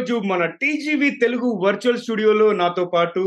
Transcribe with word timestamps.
ఈరోజు 0.00 0.18
మన 0.30 0.42
TGV 0.60 1.08
Telugu 1.22 1.48
virtual 1.62 1.98
స్టూడియోలో 2.02 2.44
నాతో 2.60 2.84
పాటు 2.92 3.22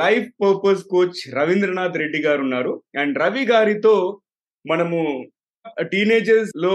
life 0.00 0.28
purpose 0.42 0.84
coach 0.92 1.18
Ravindranath 1.38 1.98
Reddy 2.02 2.20
గారు 2.26 2.40
ఉన్నారు. 2.46 2.72
అండ్ 3.00 3.16
రవి 3.22 3.42
గారితో 3.50 3.92
మనము 4.64 5.00
టీనేజర్స్లో 5.90 6.72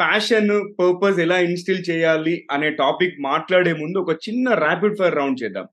ప్యాషన్ 0.00 0.52
పర్పస్ 0.78 1.18
ఎలా 1.24 1.38
ఇన్స్టిల్ 1.46 1.82
చేయాలి 1.88 2.34
అనే 2.56 2.68
టాపిక్ 2.82 3.16
మాట్లాడే 3.28 3.72
ముందు 3.80 3.98
ఒక 4.04 4.14
చిన్న 4.26 4.54
ర్యాపిడ్ 4.64 4.96
ఫైర్ 5.00 5.18
రౌండ్ 5.20 5.40
చేద్దాం. 5.42 5.66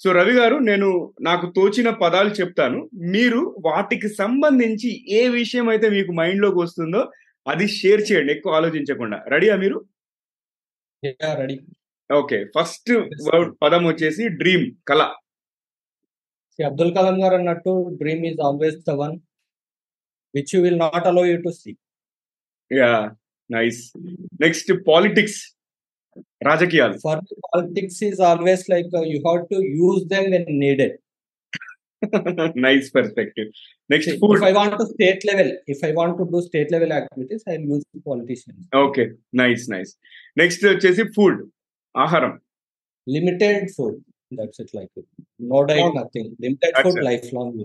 సో 0.00 0.10
రవి 0.18 0.34
గారు 0.40 0.58
నేను 0.70 0.90
నాకు 1.28 1.48
తోచిన 1.58 1.92
పదాలు 2.02 2.34
చెప్తాను. 2.40 2.80
మీరు 3.14 3.44
వాటికి 3.68 4.10
సంబంధించి 4.20 4.92
ఏ 5.20 5.22
విషయం 5.38 5.68
అయితే 5.74 5.90
మీకు 5.96 6.14
మైండ్లోకి 6.20 6.60
వస్తుందో 6.64 7.04
అది 7.46 7.68
షేర్ 7.78 8.04
చేయండి 8.10 8.34
ఎక్కువ 8.38 8.58
ఆలోచించకుండా. 8.60 9.20
రెడీయా 9.34 9.58
మీరు? 9.64 9.80
రెడీ 11.40 11.58
ఓకే 12.10 12.38
ఫస్ట్ 12.56 12.90
వర్డ్ 13.28 13.52
పదం 13.62 13.82
వచ్చేసి 13.90 14.24
డ్రీమ్ 14.40 14.64
కళ. 14.88 15.02
అబ్దుల్ 16.58 16.92
కలాం 16.96 17.16
గారు 17.24 17.34
అన్నట్టు 17.34 17.72
dream 18.00 18.24
is 18.26 18.40
always 18.48 18.76
the 18.88 18.94
one 19.02 19.14
which 20.34 20.52
you 20.54 20.60
will 20.64 20.78
not 20.78 21.06
allow 21.10 21.22
you 21.30 21.36
to 21.46 21.52
see. 21.60 21.72
Yeah 22.70 22.90
nice. 23.50 23.80
Next 24.44 24.70
politics 24.88 25.40
రాజకీయాలు. 26.48 26.96
For 27.06 27.22
politics 27.46 28.04
is 28.08 28.20
always 28.30 28.64
like 28.74 28.86
you 29.12 29.18
have 29.26 29.40
to 29.52 29.58
use 29.80 30.04
them 30.14 30.28
when 30.36 30.48
needed. 30.64 30.94
Nice 32.66 32.86
perspective. 32.96 33.48
Next 33.90 34.12
food. 34.20 34.44
I 34.50 34.52
want 34.52 34.76
to 34.80 34.84
state 34.94 35.22
level 35.30 35.52
if 35.74 35.82
I 35.88 35.92
want 35.92 36.16
to 36.20 36.24
do 36.32 36.40
state 36.48 36.72
level 36.76 36.92
activities 36.98 37.44
I 37.52 37.56
use 37.70 37.84
politicians 38.08 38.64
okay 38.84 39.04
nice 39.34 39.64
nice. 39.74 39.92
Next 40.42 40.64
వచ్చేసి 40.72 41.04
food. 41.18 41.40
ఆహారం. 41.94 42.32
Limited 43.06 43.64
food 43.76 43.98
that's 44.32 44.60
it 44.60 44.72
like 44.76 44.92
no 45.52 45.58
diet. 45.62 45.96
Nothing 45.96 46.30
limited 46.44 46.76
food. 46.82 47.04
Life 47.04 47.28
long 47.34 47.60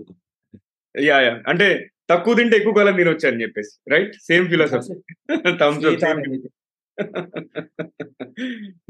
yeah 0.94 1.20
yeah 1.20 1.34
అంటే 1.48 1.66
తక్కువ 2.10 2.34
తింటే 2.34 2.56
ఎక్కువ 2.56 2.72
కాలం 2.72 2.96
తినొచ్చు 2.96 3.26
అని 3.28 3.42
చెప్పేసి 3.42 3.72
right 3.92 4.14
same 4.28 4.46
philosophy 4.48 4.94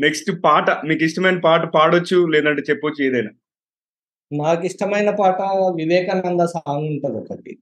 next 0.04 0.30
పాట 0.44 0.70
మీకు 0.86 1.02
ఇష్టమైన 1.04 1.38
పాట. 1.38 1.62
పాడొచ్చు 1.74 2.18
లేదంటే 2.26 2.62
చెప్పొచ్చు 2.70 3.00
ఏదైనా? 3.04 3.32
నాకు 4.32 4.62
ఇష్టమైన 4.66 5.10
పాట 5.10 5.40
వివేకానంద 5.76 6.42
సాంగ్ 6.54 6.86
ఉంటది 6.92 7.18
ఒకటి. 7.18 7.52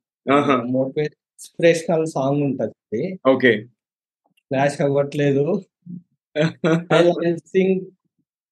మోటివేట్ 0.77 1.15
ఇన్స్పిరేషనల్ 1.15 2.07
సాంగ్ 2.07 2.43
ఉంటది. 2.43 3.03
ఓకే. 3.29 3.53
ఫ్లాష్ 4.51 4.81
అవ్వట్లేదు. 4.81 5.45
Sing 7.53 7.77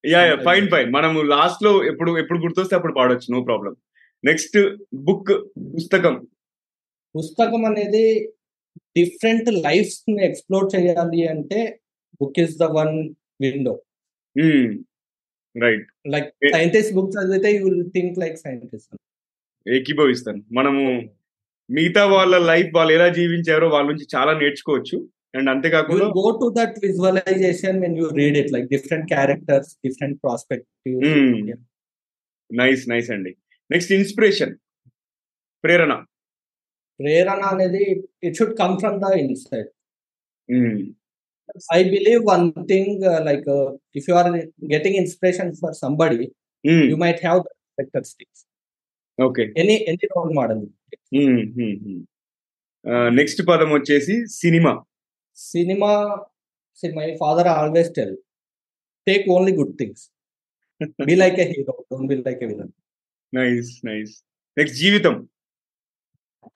yeah 0.04 0.20
yeah 0.26 0.36
fine 0.44 0.66
fine 0.68 0.88
మనము 0.92 1.18
లాస్ట్లో 1.22 1.72
ఎప్పుడు 1.84 2.18
ఎప్పుడు 2.18 2.38
గుర్తొస్తే 2.38 2.76
అప్పుడు 2.76 2.92
పాడొచ్చు 2.92 3.28
నో 3.34 3.40
ప్రాబ్లం 3.44 3.76
నెక్స్ట్ 4.24 4.58
బుక్ 4.94 5.32
పుస్తకం. 5.76 6.14
పుస్తకం 7.14 7.64
అనేది 7.64 8.04
డిఫరెంట్ 8.96 9.48
లైఫ్స్ని 9.66 10.24
ఎక్స్ప్లోర్ 10.24 10.66
చేయాలి 10.74 11.28
అంటే 11.28 11.80
book 12.20 12.38
is 12.40 12.56
the 12.58 12.62
one 12.62 12.94
window 13.40 13.74
right 15.56 15.86
like. 16.08 16.30
Scientist 16.54 16.94
book 16.94 17.12
చదివితే 17.16 17.50
you 17.56 17.64
will 17.64 17.84
think 17.90 18.18
like 18.18 18.36
scientist 18.36 18.94
ఏకీభవిస్తాను. 19.66 20.42
మనము 20.52 20.82
మిగతా 21.70 22.06
వాళ్ళ 22.06 22.38
లైఫ్ 22.38 22.68
వాళ్ళు 22.74 22.92
ఎలా 22.94 23.08
జీవించారో 23.08 23.68
వాళ్ళ 23.68 23.86
నుంచి 23.90 24.06
చాలా 24.16 24.32
నేర్చుకోవచ్చు. 24.38 25.08
అండ్ 25.34 25.48
అంతేకాకుండా 25.52 26.06
go 26.18 26.26
to 26.42 26.46
that 26.58 26.76
visualisation 26.84 27.78
when 27.84 27.96
you 28.00 28.06
read 28.20 28.36
it 28.42 28.50
like 28.54 28.68
different 28.74 29.06
characters 29.14 29.70
different 29.86 30.16
perspective 30.24 31.00
nice 32.50 32.82
nice 32.92 33.08
అండి. 33.14 33.32
నెక్స్ట్ 33.70 33.92
ఇన్స్పిరేషన్ 33.98 34.52
ప్రేరణ. 35.64 35.92
ప్రేరణ 37.00 37.42
అనేది 37.52 37.82
it 38.26 38.36
should 38.38 38.54
come 38.60 38.74
from 38.82 38.98
the 39.04 39.08
inside 39.24 39.68
I 41.76 41.80
believe 41.94 42.22
one 42.32 42.46
thing 42.72 43.02
like 43.28 43.48
if 43.98 44.06
you 44.10 44.14
are 44.20 44.30
getting 44.74 44.98
inspiration 45.02 45.50
for 45.60 45.74
somebody 45.82 46.26
you 46.90 46.96
might 47.04 47.22
have 47.26 47.40
detector 47.80 48.06
sticks 48.12 48.42
okay 49.18 49.44
any 49.62 49.76
any 49.90 50.06
role 50.14 50.32
model 50.40 50.62
next 53.18 53.40
పదం 53.48 53.70
వచ్చేసి 53.76 54.14
cinema. 54.40 54.72
cinema 55.36 55.92
see 56.72 56.90
my 57.00 57.08
father 57.20 57.46
always 57.48 57.90
tell 57.96 58.12
take 59.06 59.24
only 59.28 59.52
good 59.52 59.72
things. 59.78 60.10
Be 61.06 61.16
like 61.24 61.38
a 61.38 61.44
hero. 61.44 61.74
Don't 61.90 62.08
be 62.08 62.16
like 62.16 62.40
a 62.42 62.46
villain. 62.46 62.72
Nice 63.32 63.80
nice. 63.84 64.22
Next 64.56 64.80
jeevitam. 64.80 65.28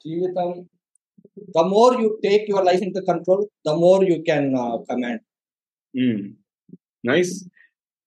Jeevitam 0.05 0.67
the 1.55 1.65
more 1.65 1.93
you 2.01 2.19
take 2.23 2.49
your 2.49 2.65
life 2.65 2.81
into 2.81 3.03
control 3.03 3.47
the 3.65 3.75
more 3.77 4.03
you 4.05 4.23
can 4.23 4.55
uh, 4.57 4.79
command. 4.89 5.21
Mm. 5.97 6.35
nice. 7.05 7.33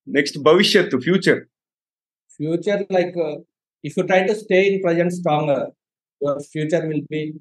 Next 0.06 0.44
bhavishyat 0.44 0.90
to 0.92 1.00
future. 1.00 1.48
Future 2.38 2.86
like 2.90 3.16
uh, 3.16 3.36
if 3.84 3.96
you 3.98 4.04
try 4.04 4.26
to 4.28 4.36
stay 4.36 4.74
in 4.74 4.82
present 4.82 5.14
stronger 5.14 5.62
your 6.22 6.40
future 6.40 6.84
will 6.88 7.04
be 7.10 7.34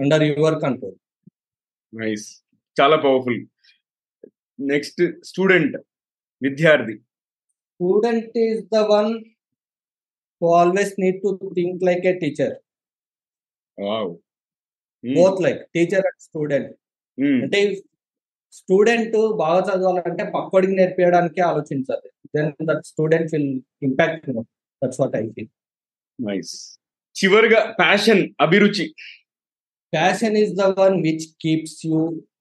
under 0.00 0.24
your 0.24 0.58
control. 0.58 0.96
Nice. 1.92 2.42
చాలా 2.78 2.96
powerful 3.04 3.40
next 4.72 5.02
student 5.30 5.76
విద్యార్థి. 6.42 6.96
Student 7.80 8.30
is 8.44 8.56
the 8.74 8.80
one 8.98 9.10
who 10.38 10.46
always 10.60 10.88
need 11.02 11.16
to 11.24 11.30
think 11.56 11.74
like 11.88 12.04
a 12.12 12.14
teacher. 12.22 12.48
Wow 13.78 14.10
both 15.04 15.36
like 15.44 15.60
teacher 15.76 16.00
and 16.10 16.18
student. 16.28 16.68
అంటే 17.44 17.58
student 18.58 19.16
బాగా 19.42 19.60
చదవాలంటే 19.68 20.24
పక్కడికి 20.36 20.74
నేర్పించడానికి 20.78 21.40
ఆలోచించాలి. 21.50 22.08
Then 22.36 22.50
that 22.70 22.84
student 22.90 23.30
will 23.34 23.52
impact 23.88 24.28
that's 24.82 25.00
what 25.02 25.16
I 25.20 25.22
feel 25.36 25.50
nice 26.28 26.52
చివరిగా 27.16 27.60
passion 27.82 28.22
అభిరుచి. 28.46 28.86
Passion 29.92 30.36
is 30.36 30.52
the 30.60 30.66
one 30.80 30.96
which 31.02 31.26
keeps 31.42 31.78
you 31.86 31.98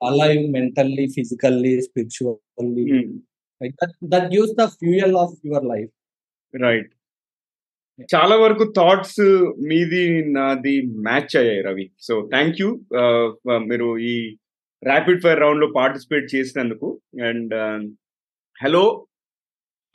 alive 0.09 0.44
mentally 0.52 1.06
physically 1.08 1.74
spiritually 1.81 2.85
that 4.13 4.28
gives 4.35 4.56
the 4.62 4.66
fuel 4.80 5.18
of 5.24 5.35
your 5.46 5.68
life 5.74 5.91
right 6.53 6.91
చాలా 8.13 8.35
వరకు 8.35 8.63
thoughts 8.78 9.22
మీది 9.69 10.02
నాది 10.34 10.74
match 11.08 11.34
అయ్యాయి 11.38 11.62
Ravi. 11.62 11.85
So 12.00 12.13
thank 12.34 12.58
you 12.62 12.69
మీరు 13.69 13.88
ఈ 14.12 14.14
rapid 14.84 15.22
fire 15.23 15.40
రౌండ్లో 15.40 15.67
పార్టిసిపేట్ 15.76 16.28
చేసినందుకు. 16.35 16.88
అండ్ 17.28 17.53
హలో 18.64 18.84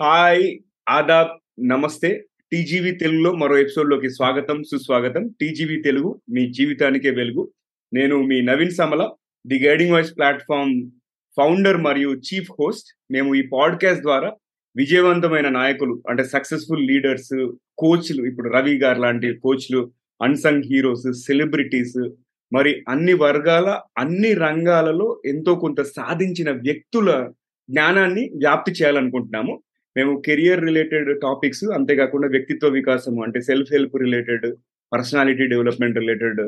హాయ్ 0.01 0.45
ఆదాబ్ 0.89 1.33
నమస్తే. 1.69 2.11
టీజీవీ 2.53 2.91
తెలుగులో 2.91 3.33
మరో 3.33 3.59
ఎపిసోడ్లోకి 3.59 4.11
స్వాగతం 4.11 4.63
సుస్వాగతం. 4.63 5.29
టీజీవీ 5.41 5.83
తెలుగు 5.83 6.21
మీ 6.31 6.53
జీవితానికే 6.53 7.11
వెలుగు. 7.11 7.51
నేను 7.95 8.23
మీ 8.23 8.41
Naveen 8.41 8.71
Samala 8.71 9.11
the 9.47 9.67
guiding 9.67 9.93
voice 9.93 10.17
platform 10.17 10.91
founder 11.37 11.77
మరియు 11.77 12.09
చీఫ్ 12.11 12.51
హోస్ట్. 12.61 12.89
మేము 13.11 13.35
ఈ 13.35 13.43
పాడ్కాస్ట్ 13.53 14.03
ద్వారా 14.03 14.33
విజయవంతమైన 14.77 15.49
నాయకులు 15.49 16.03
అంటే 16.09 16.25
సక్సెస్ఫుల్ 16.25 16.87
లీడర్స్ 16.87 17.53
కోచ్లు 17.79 18.25
ఇప్పుడు 18.25 18.49
రవి 18.49 18.79
గారు 18.79 19.01
లాంటి 19.01 19.35
కోచ్లు 19.35 19.93
అన్సంగ్ 20.23 20.63
హీరోస్ 20.67 21.13
సెలబ్రిటీస్ 21.13 22.11
మరి 22.53 22.85
అన్ని 22.89 23.13
వర్గాల 23.13 23.81
అన్ని 23.99 24.35
రంగాలలో 24.35 25.23
ఎంతో 25.27 25.55
కొంత 25.55 25.81
సాధించిన 25.81 26.51
వ్యక్తుల 26.51 27.33
జ్ఞానాన్ని 27.71 28.31
వ్యాప్తి 28.37 28.73
చేయాలనుకుంటున్నాము. 28.73 29.63
మేము 29.97 30.23
కెరియర్ 30.27 30.65
రిలేటెడ్ 30.65 31.21
టాపిక్స్ 31.21 31.65
అంతేకాకుండా 31.65 32.29
వ్యక్తిత్వ 32.29 32.69
వికాసం 32.69 33.21
అంటే 33.21 33.41
self 33.41 33.73
help 33.73 33.97
related 33.97 34.57
personality 34.93 35.47
development 35.47 35.99
related 35.99 36.41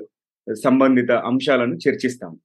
సంబంధిత 0.64 1.10
అంశాలను 1.10 1.74
చర్చిస్తాము. 1.74 2.40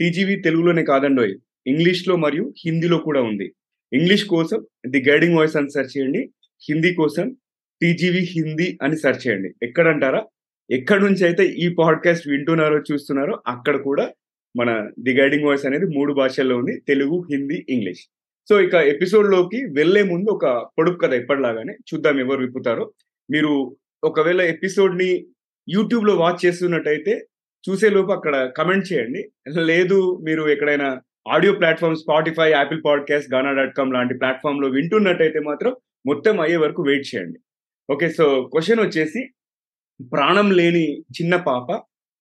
టీజీవీ 0.00 0.36
తెలుగులోనే 0.36 0.84
కాదండోయ్ 0.84 1.34
ఇంగ్లీష్లో 1.66 2.16
మరియు 2.16 2.52
హిందీలో 2.66 2.98
కూడా 2.98 3.20
ఉంది. 3.22 3.52
ఇంగ్లీష్ 3.92 4.24
కోసం 4.24 4.66
ది 4.86 5.04
గైడింగ్ 5.08 5.36
వాయిస్ 5.36 5.56
అని 5.56 5.70
సెర్చ్ 5.70 5.98
చేయండి. 5.98 6.30
హిందీ 6.68 6.94
కోసం 6.94 7.36
టీజీవీ 7.82 8.18
హిందీ 8.18 8.78
అని 8.82 8.96
సెర్చ్ 8.96 9.28
చేయండి. 9.28 9.54
ఎక్కడంటారా? 9.62 10.26
ఎక్కడి 10.70 11.02
నుంచి 11.04 11.24
అయితే 11.24 11.44
ఈ 11.46 11.74
పాడ్కాస్ట్ 11.74 12.28
వింటున్నారో 12.28 12.78
చూస్తున్నారో 12.92 13.42
అక్కడ 13.46 13.76
కూడా 13.76 14.10
మన 14.56 14.90
ది 15.00 15.20
గైడింగ్ 15.20 15.44
వాయిస్ 15.44 15.66
అనేది 15.66 15.84
మూడు 15.84 16.12
భాషల్లో 16.12 16.58
ఉంది 16.58 16.80
తెలుగు 16.88 17.24
హిందీ 17.30 17.66
ఇంగ్లీష్. 17.68 18.13
సో 18.48 18.60
ఇక 18.60 18.74
ఎపిసోడ్లోకి 18.74 19.56
వెళ్ళే 19.56 20.02
ముందు 20.02 20.30
ఒక 20.30 20.46
పొడుపు 20.78 20.96
కథ 20.96 21.12
ఎప్పటిలాగానే 21.14 21.72
చూద్దాం 21.72 22.20
ఎవరు 22.20 22.40
విప్పుతారో. 22.40 22.92
మీరు 23.30 23.76
ఒకవేళ 24.04 24.40
ఎపిసోడ్ని 24.40 25.26
యూట్యూబ్లో 25.68 26.16
వాచ్ 26.16 26.46
చేస్తున్నట్టయితే 26.46 27.26
చూసే 27.68 27.90
లోపు 27.90 28.12
అక్కడ 28.12 28.52
కమెంట్ 28.56 28.92
చేయండి. 28.92 29.30
లేదు 29.48 30.18
మీరు 30.22 30.48
ఎక్కడైనా 30.48 31.02
audio 31.28 31.52
platform 31.52 31.96
Spotify 31.96 32.50
Apple 32.50 32.82
podcast 32.86 33.34
Gaana 33.34 33.52
dot 33.52 33.76
com 33.76 33.94
లాంటి 33.94 34.14
ప్లాట్ఫామ్లో 34.14 34.68
వింటున్నట్టయితే 34.68 35.38
మాత్రం 35.38 35.76
మొత్తం 36.06 36.40
అయ్యే 36.40 36.56
వరకు 36.56 36.82
వెయిట్ 36.82 37.14
చేయండి. 37.14 37.38
ఓకే 37.92 38.10
సో 38.10 38.50
క్వశ్చన్ 38.52 38.80
వచ్చేసి 38.80 39.28
ప్రాణం 40.12 40.50
లేని 40.50 41.00
చిన్న 41.00 41.36
పాప 41.36 41.72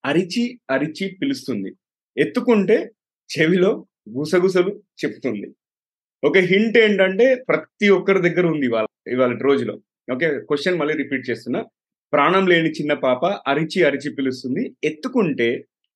అరిచి 0.06 0.60
అరిచి 0.70 1.18
పిలుస్తుంది. 1.22 1.74
ఎత్తుకుంటే 2.18 2.92
చెవిలో 3.40 3.86
గుసగుసలు 4.20 4.84
చెప్తుంది. 5.06 5.56
ఓకే 6.28 6.42
హింట్ 6.52 6.78
ఏంటంటే 6.84 7.26
ప్రతి 7.50 7.88
ఒక్కరి 7.98 8.20
దగ్గర 8.28 8.46
ఉంది 8.54 8.66
ఇవాళ 8.70 8.88
ఇవాళ 9.16 9.34
రోజులో. 9.48 9.76
ఓకే 10.14 10.28
క్వశ్చన్ 10.50 10.80
మళ్ళీ 10.82 10.94
రిపీట్ 11.02 11.30
చేస్తున్నా. 11.30 11.62
ప్రాణం 12.14 12.44
లేని 12.52 12.70
చిన్న 12.80 12.94
పాప 13.06 13.26
అరిచి 13.52 13.80
అరిచి 13.88 14.10
పిలుస్తుంది. 14.18 14.64
ఎత్తుకుంటే 14.90 15.50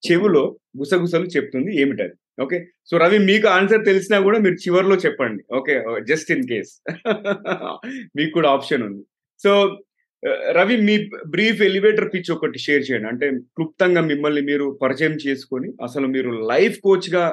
చెవులో 0.04 0.44
గుసగుసలు 0.80 1.28
చెప్తుంది. 1.36 1.72
ఏమిటది? 1.82 2.16
ఓకే 2.44 2.58
సో 2.90 2.94
రవి 3.04 3.20
మీకు 3.30 3.48
ఆన్సర్ 3.58 3.84
తెలిసినా 3.90 4.18
కూడా 4.26 4.38
మీరు 4.46 4.58
చివరిలో 4.64 4.96
చెప్పండి. 5.06 5.42
Okay 5.60 5.76
just 6.10 6.30
in 6.36 6.48
case. 6.52 6.72
మీకు 8.18 8.32
కూడా 8.38 8.50
ఆప్షన్ 8.58 8.84
ఉంది. 8.88 9.04
సో 9.44 9.52
రవి 10.58 10.76
మీ 10.88 10.96
బ్రీఫ్ 11.34 11.60
ఎలివేటర్ 11.70 12.08
పిచ్ 12.14 12.32
ఒకటి 12.36 12.60
షేర్ 12.66 12.84
చేయండి. 12.88 13.08
అంటే 13.12 13.26
క్లుప్తంగా 13.58 14.02
మిమ్మల్ని 14.12 14.44
మీరు 14.50 14.66
పరిచయం 14.84 15.16
చేసుకొని 15.26 15.70
అసలు 15.88 16.08
మీరు 16.16 16.32
లైఫ్ 16.52 16.78
కోచ్గా 16.86 17.26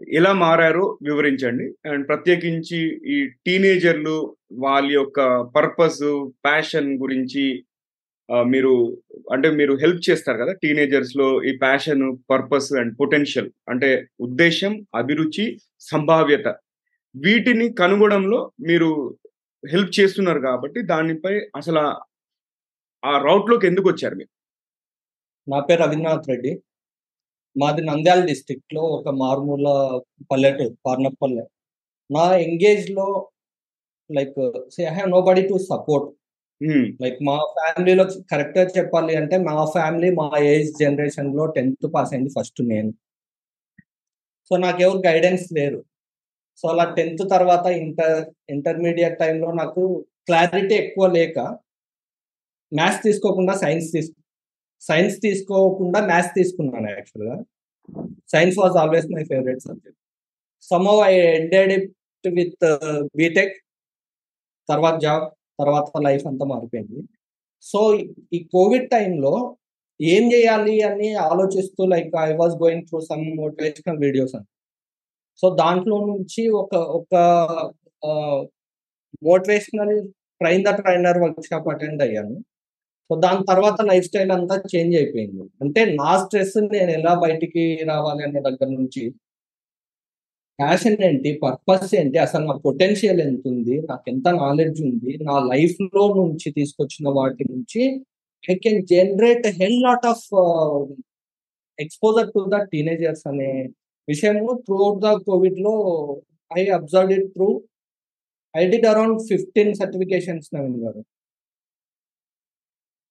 ఎలా 0.00 0.32
మారారో 0.32 0.98
వివరించండి. 1.02 1.66
అండ్ 1.90 2.08
ప్రత్యేకించి 2.08 2.78
ఈ 3.14 3.26
టీనేజర్లు 3.46 4.36
వాళ్ళ 4.52 4.88
యొక్క 4.92 5.18
పర్పస్ 5.56 6.02
ప్యాషన్ 6.46 6.90
గురించి 7.02 7.44
మీరు 8.52 8.72
అంటే 9.32 9.50
మీరు 9.50 9.72
హెల్ప్ 9.74 10.02
చేస్తారు 10.10 10.38
కదా 10.38 10.52
టీనేజర్స్లో 10.62 11.26
ఈ 11.44 11.52
ప్యాషన్ 11.56 12.04
పర్పస్ 12.30 12.68
అండ్ 12.80 12.92
పొటెన్షియల్. 13.00 13.50
అంటే 13.68 13.90
ఉద్దేశం 14.20 14.72
అభిరుచి 14.94 15.44
సంభావ్యత. 15.80 16.48
వీటిని 17.14 17.66
కనుగొనడంలో 17.72 18.52
మీరు 18.68 18.90
హెల్ప్ 19.64 19.92
చేస్తున్నారు 20.00 20.40
కాబట్టి 20.40 20.82
దానిపై 20.82 21.34
అసలు 21.56 21.82
ఆ 23.04 23.12
రౌట్లోకి 23.26 23.66
ఎందుకు 23.66 23.88
వచ్చారు 23.88 24.14
మీరు? 24.14 24.32
నా 25.48 25.60
పేరు 25.60 25.80
రవీంద్రనాథ్ 25.82 26.28
రెడ్డి. 26.30 26.52
మాది 27.56 27.82
నంద్యాల 27.88 28.20
డిస్టిక్లో 28.30 28.82
ఒక 28.96 29.08
మారుమూల 29.22 29.68
పల్లెటూరు 30.30 30.74
పార్నపల్లె 30.86 31.44
నా 32.10 32.24
ఎంగేజ్లో 32.46 33.06
like 34.10 34.38
I 34.82 34.92
have 34.96 35.10
nobody 35.28 35.42
to 35.50 35.56
support. 35.70 36.08
Like 37.02 37.18
మా 37.28 37.36
ఫ్యామిలీలో 37.56 38.04
కరెక్ట్గా 38.32 38.64
చెప్పాలి 38.76 39.12
అంటే 39.20 39.36
మా 39.48 39.54
ఫ్యామిలీ 39.76 40.10
మా 40.20 40.26
ఏజ్ 40.52 40.70
జనరేషన్లో 40.82 41.44
టెన్త్ 41.56 41.86
పాస్ 41.94 42.12
అయింది 42.14 42.30
ఫస్ట్ 42.36 42.60
నేను. 42.72 42.90
సో 44.50 44.54
నాకెవరు 44.64 45.00
గైడెన్స్ 45.08 45.46
లేరు. 45.58 45.80
సో 46.60 46.66
అలా 46.72 46.84
టెన్త్ 46.98 47.22
తర్వాత 47.34 47.66
ఇంటర్ 47.82 48.18
ఇంటర్మీడియట్ 48.56 49.16
టైంలో 49.22 49.48
నాకు 49.62 49.82
క్లారిటీ 50.28 50.74
ఎక్కువ 50.82 51.06
లేక 51.18 51.38
మ్యాథ్స్ 52.72 53.02
తీసుకోకుండా 53.06 53.54
సైన్స్ 53.62 53.88
తీసుకు 53.96 54.21
సైన్స్ 54.88 55.16
తీసుకోకుండా 55.26 55.98
మ్యాథ్స్ 56.10 56.34
తీసుకున్నాను 56.38 56.88
యాక్చువల్గా 56.96 57.36
science 58.34 58.58
was 58.62 58.76
always 58.82 59.08
my 59.14 59.24
favourite 59.30 59.62
subject 59.68 59.98
some 60.70 60.86
I 61.10 61.12
ended 61.38 61.72
it 61.78 61.88
with 62.38 62.64
BTech 63.20 63.54
తర్వాత 64.68 64.96
జాబ్ 65.06 65.24
తర్వాత 65.60 66.02
లైఫ్ 66.06 66.24
అంతా 66.30 66.44
మారిపోయింది. 66.52 67.00
సో 67.70 67.80
ఈ 68.36 68.38
కోవిడ్ 68.54 68.86
టైంలో 68.94 69.34
ఏం 70.00 70.24
చేయాలి 70.32 70.76
అని 70.88 71.08
ఆలోచిస్తూ 71.30 71.82
like 71.94 72.12
I 72.26 72.30
was 72.40 72.54
going 72.62 72.86
through 72.88 73.00
some 73.10 73.24
motivational 73.42 73.98
videos 74.04 74.34
అని. 74.38 74.46
సో 75.42 75.46
దాంట్లో 75.62 75.98
నుంచి 76.12 76.42
ఒక 76.62 76.72
ఒక 76.98 77.14
motivational 79.28 79.94
train 80.40 80.64
the 80.68 80.70
trainer 80.80 81.18
workshop 81.50 81.68
attend 81.72 82.02
అయ్యాను. 82.06 82.34
సో 83.10 83.14
దాని 83.24 83.42
తర్వాత 83.50 83.78
లైఫ్ 83.90 84.06
స్టైల్ 84.08 84.32
అంతా 84.36 84.56
చేంజ్ 84.72 84.94
అయిపోయింది. 85.00 85.44
అంటే 85.62 85.80
నా 86.00 86.10
స్ట్రెస్ 86.22 86.56
నేను 86.74 86.90
ఎలా 86.98 87.12
బయటికి 87.24 87.64
రావాలి 87.92 88.22
అనే 88.28 88.40
దగ్గర 88.48 88.68
నుంచి 88.78 89.02
ప్యాషన్ 90.58 90.96
ఏంటి 91.08 91.30
పర్పస్ 91.42 91.92
ఏంటి 92.00 92.18
అసలు 92.24 92.44
నా 92.50 92.54
పొటెన్షియల్ 92.66 93.20
ఎంత 93.20 93.44
ఉంది 93.52 93.76
నాకు 93.90 94.06
ఎంత 94.12 94.28
నాలెడ్జ్ 94.42 94.80
ఉంది 94.88 95.12
నా 95.28 95.36
లైఫ్లో 95.52 96.04
నుంచి 96.20 96.48
తీసుకొచ్చిన 96.58 97.06
వాటి 97.18 97.44
నుంచి 97.52 97.82
I 98.44 98.54
can 98.64 98.80
generate 98.92 99.46
hell 99.60 99.78
lot 99.86 100.06
of 100.12 100.26
exposure 101.78 102.30
to 102.34 102.40
the 102.54 102.58
teenagers 102.72 103.24
అనే 103.30 103.50
విషయము 104.08 104.52
త్రూ 104.66 104.76
అవుట్ 104.86 105.02
ద 105.06 105.10
కోవిడ్లో 105.26 105.74
I 106.50 106.62
observe 106.78 107.12
it 107.18 107.28
through. 107.34 107.48
I 108.54 108.62
did 108.72 108.86
around 108.92 109.18
fifteen 109.30 109.72
certifications 109.80 110.48
Naveen 110.54 110.78
గారు. 110.84 111.02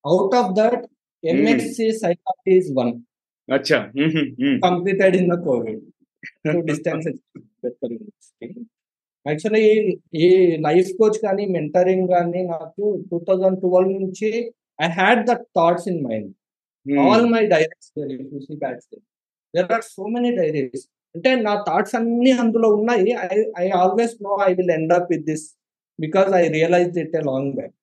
Out 0.05 0.35
of 0.35 0.51
that 0.55 0.83
MSc 1.23 1.87
psychology 2.01 2.57
one 2.79 2.93
completed 4.65 5.15
in 5.15 5.29
the 5.29 5.37
covid 5.43 5.81
distance 6.69 7.07
actually 9.25 9.65
ఈ 10.17 10.27
life 10.57 10.89
coach 10.99 11.19
కానీ 11.19 11.43
mentoring 11.47 12.07
కానీ 12.07 12.41
నాకు 12.45 12.85
two 13.09 13.17
thousand 13.27 13.59
twelve 13.59 13.91
నుంచి 14.01 14.29
I 14.79 14.89
had 14.91 15.21
the 15.27 15.33
thoughts 15.57 15.87
in 15.87 16.01
mind 16.07 16.31
all 16.85 17.27
my 17.33 17.43
diaries 17.47 17.89
there 19.53 19.71
are 19.71 19.85
so 19.89 20.03
many 20.07 20.31
diaries 20.35 20.85
అంటే 21.15 21.29
నా 21.41 21.53
thoughts 21.67 21.95
అన్ని 21.95 22.31
అందులో 22.41 22.67
ఉన్నాయి. 22.69 23.11
I 23.27 23.37
I 23.57 23.65
always 23.79 24.15
know 24.23 24.33
I 24.47 24.51
will 24.53 24.71
end 24.71 24.93
up 24.93 25.09
with 25.11 25.25
this 25.25 25.45
because 25.99 26.29
I 26.35 26.43
realise 26.49 26.97
it 26.97 27.15
a 27.15 27.23
long 27.23 27.51
back 27.53 27.75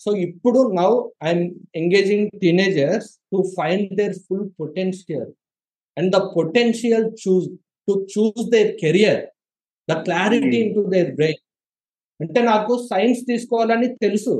so 0.00 0.10
ఇప్పుడు 0.26 0.60
now 0.76 0.90
I'm 1.24 1.44
engaging 1.76 2.28
teenagers 2.42 3.08
to 3.32 3.38
find 3.56 3.90
their 3.98 4.14
full 4.26 4.46
potential 4.60 5.30
and 5.96 6.10
the 6.16 6.20
potential 6.34 7.06
choose 7.22 7.48
to 7.88 7.94
choose 8.14 8.42
their 8.54 8.72
career 8.82 9.20
the 9.88 9.96
clarity 10.06 10.56
into 10.74 10.82
their 10.94 11.10
brain 11.14 11.42
అంటే 12.20 12.40
నాకు 12.44 12.72
science 12.90 13.20
తీసుకోవాలని 13.28 13.88
తెలుసు 14.02 14.34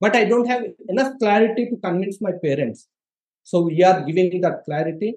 but 0.00 0.14
I 0.16 0.22
don't 0.24 0.48
have 0.48 0.62
enough 0.92 1.14
clarity 1.22 1.62
to 1.70 1.76
convince 1.84 2.20
my 2.22 2.34
parents 2.44 2.82
so 3.48 3.58
we're 3.68 4.00
giving 4.08 4.36
that 4.44 4.60
clarity 4.66 5.08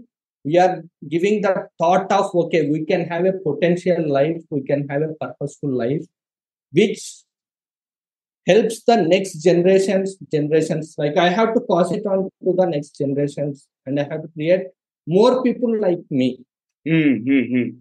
we're 0.46 0.76
giving 1.14 1.42
that 1.46 1.62
thought 1.82 2.14
of 2.20 2.32
okay 2.36 2.62
we 2.70 2.80
can 2.92 3.06
have 3.06 3.26
a 3.28 3.36
potential 3.46 4.06
life 4.18 4.40
we 4.54 4.62
can 4.70 4.86
have 4.88 5.04
a 5.04 5.12
purposeful 5.24 5.76
life 5.84 6.06
which 6.74 7.04
helps 8.48 8.84
the 8.84 8.98
next 8.98 9.34
generations 9.44 10.16
generations. 10.32 10.96
Like 10.98 11.18
i 11.18 11.30
have 11.30 11.54
to 11.56 11.62
pass 11.70 11.92
it 11.92 12.06
on 12.06 12.30
to 12.44 12.54
the 12.60 12.66
next 12.66 12.98
generations 12.98 13.68
and 13.86 14.00
i 14.00 14.04
have 14.04 14.22
to 14.24 14.30
create 14.36 14.68
more 15.08 15.44
people 15.44 15.80
like 15.80 16.00
me. 16.10 16.30
Mm-hmm. 16.88 17.78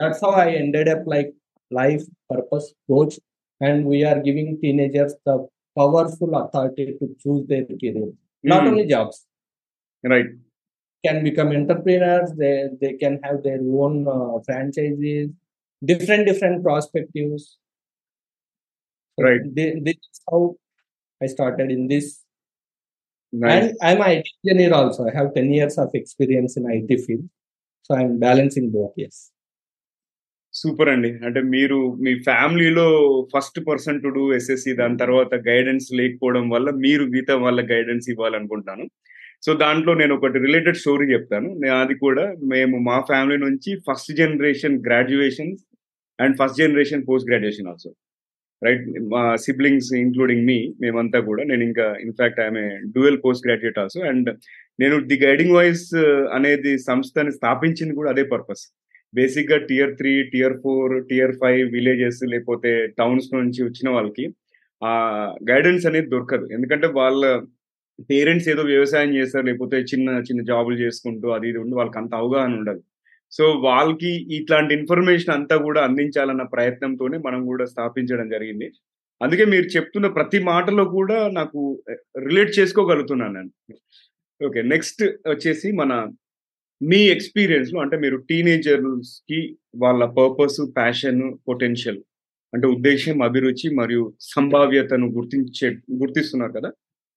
that's 0.00 0.20
how 0.22 0.30
i 0.30 0.48
ended 0.62 0.88
up 0.88 1.02
like 1.06 1.34
life 1.70 2.02
purpose 2.30 2.72
coach 2.90 3.18
and 3.60 3.84
we 3.84 4.04
are 4.04 4.20
giving 4.28 4.58
teenagers 4.62 5.14
the 5.26 5.34
powerful 5.78 6.34
authority 6.34 6.86
to 6.98 7.08
choose 7.22 7.46
their 7.46 7.64
career. 7.66 8.08
Not 8.42 8.62
Mm. 8.62 8.68
only 8.68 8.86
jobs. 8.86 9.26
Right. 10.12 10.26
Can 11.04 11.22
become 11.24 11.48
entrepreneurs 11.58 12.30
they 12.40 12.54
they 12.80 12.92
can 13.02 13.20
have 13.24 13.42
their 13.42 13.60
own 13.82 13.94
uh, 14.16 14.38
franchises 14.46 15.28
different 15.90 16.26
different 16.30 16.64
perspectives 16.64 17.58
Right. 19.22 19.44
Thi- 19.44 19.74
this 19.74 19.94
is 19.94 20.20
how 20.30 20.48
i 21.24 21.26
started 21.26 21.78
in 21.78 21.88
this. 21.90 22.04
Nice. 23.36 23.52
And 23.52 23.62
i'm 23.62 24.02
an 24.02 24.12
IT 24.12 24.24
engineer 24.48 24.74
also. 24.76 25.12
I 25.12 25.20
have 25.20 25.34
10 25.38 25.52
years 25.52 25.72
of 25.80 25.88
experience 25.96 26.60
in 26.60 26.80
it 26.80 27.00
field. 27.00 27.26
So 27.84 27.98
i'm 27.98 28.12
balancing 28.20 28.64
both 28.64 29.02
yes. 29.02 29.34
Super 30.52 30.88
అండి. 30.88 31.12
అంటే 31.12 31.42
మీరు 31.42 31.94
మీ 31.94 32.22
ఫ్యామిలీలో 32.22 32.88
first 33.36 33.60
person 33.68 34.02
to 34.02 34.08
do 34.08 34.34
SSC 34.34 34.72
దాని 34.72 34.96
తర్వాత 34.96 35.34
guidance 35.34 35.92
లేకపోవడం 35.92 36.48
వల్ల 36.48 36.70
మీరు 36.70 37.04
మిగతా 37.04 37.36
వాళ్ళ 37.36 37.70
గైడెన్స్ 37.70 38.10
ఇవ్వాలనుకుంటాను. 38.10 38.90
సో 39.46 39.54
దాంట్లో 39.54 39.94
నేను 39.94 40.14
ఒకటి 40.14 40.38
రిలేటెడ్ 40.38 40.76
స్టోరీ 40.76 41.12
చెప్తాను. 41.12 41.60
అది 41.80 41.94
కూడా 41.94 42.32
మేము 42.44 42.78
మా 42.78 43.00
ఫ్యామిలీ 43.00 43.36
నుంచి 43.36 43.78
first 43.78 44.12
generation 44.12 44.84
graduation 44.86 45.56
and 46.20 46.36
first 46.42 46.58
generation 46.58 47.04
post 47.08 47.28
graduation 47.28 47.68
also 47.68 47.94
right 48.62 48.84
మా 49.12 49.22
సిబ్లింగ్స్ 49.44 49.90
ఇంక్లూడింగ్ 50.04 50.44
మీ 50.50 50.58
మేమంతా 50.82 51.18
కూడా. 51.28 51.42
నేను 51.50 51.62
ఇంకా 51.68 51.86
ఇన్ఫాక్ట్ 52.06 52.40
ఆమె 52.46 52.64
dual 52.94 53.18
post 53.24 53.44
graduate 53.46 53.78
also 53.82 54.00
and 54.10 54.28
నేను 54.82 54.96
ది 55.10 55.18
గైడింగ్ 55.26 55.54
వాయిస్ 55.58 55.86
అనేది 56.38 56.72
సంస్థని 56.88 57.32
స్థాపించింది 57.38 57.94
కూడా 57.98 58.10
అదే 58.14 58.24
పర్పస్ 58.34 58.64
బేసిక్గా 59.14 59.58
tier 59.68 59.92
three 60.00 60.12
tier 60.32 60.56
four 60.64 60.94
tier 61.10 61.34
five 61.42 61.62
villages 61.76 62.20
లేకపోతే 62.32 62.72
టౌన్స్ 62.98 63.28
నుంచి 63.36 63.60
వచ్చిన 63.68 63.88
వాళ్ళకి 63.96 64.26
ఆ 64.82 64.92
గైడెన్స్ 65.50 65.86
అనేది 65.90 66.08
దొరకదు. 66.14 66.46
ఎందుకంటే 66.56 66.88
వాళ్ళ 67.00 67.22
పేరెంట్స్ 68.10 68.48
ఏదో 68.52 68.62
వ్యవసాయం 68.74 69.10
చేస్తారు 69.18 69.46
లేకపోతే 69.48 69.76
చిన్న 69.92 70.08
చిన్న 70.28 70.40
జాబులు 70.50 70.76
చేసుకుంటూ 70.84 71.28
అది 71.36 71.46
ఇది 71.50 71.58
ఉండి 71.62 71.74
వాళ్ళకి 71.78 71.98
అంత 72.02 72.12
అవగాహన 72.22 72.52
ఉండదు. 72.60 72.80
సో 73.32 73.44
వాళ్ళకి 73.66 74.12
ఇట్లాంటి 74.36 74.72
ఇన్ఫర్మేషన్ 74.74 75.34
అంతా 75.34 75.56
కూడా 75.56 75.80
అందించాలన్న 75.84 76.42
ప్రయత్నంతోనే 76.54 77.18
మనం 77.18 77.40
కూడా 77.46 77.64
స్థాపించడం 77.64 78.28
జరిగింది. 78.28 78.68
అందుకే 79.20 79.44
మీరు 79.44 79.66
చెప్తున్న 79.76 80.06
ప్రతి 80.08 80.38
మాటలో 80.50 80.84
కూడా 80.96 81.18
నాకు 81.38 81.60
రిలేట్ 82.26 82.52
చేసుకోగలుగుతున్నాను 82.58 83.34
నేను. 83.38 83.50
ఓకే 84.40 84.62
నెక్స్ట్ 84.72 85.02
వచ్చేసి 85.26 85.72
మన 85.72 85.92
మీ 86.80 87.00
ఎక్స్పీరియన్స్లో 87.14 87.78
అంటే 87.84 87.96
మీరు 88.04 88.16
టీనేజర్స్కి 88.28 89.40
వాళ్ళ 89.76 90.04
పర్పస్ 90.18 90.58
ప్యాషన్ 90.76 91.22
పొటెన్షియల్ 91.48 92.00
అంటే 92.52 92.66
ఉద్దేశం 92.66 93.16
అభిరుచి 93.22 93.68
మరియు 93.80 94.02
సంభావ్యతను 94.34 95.06
గుర్తించే 95.16 95.68
గుర్తిస్తున్నారు 96.02 96.52
కదా? 96.58 96.70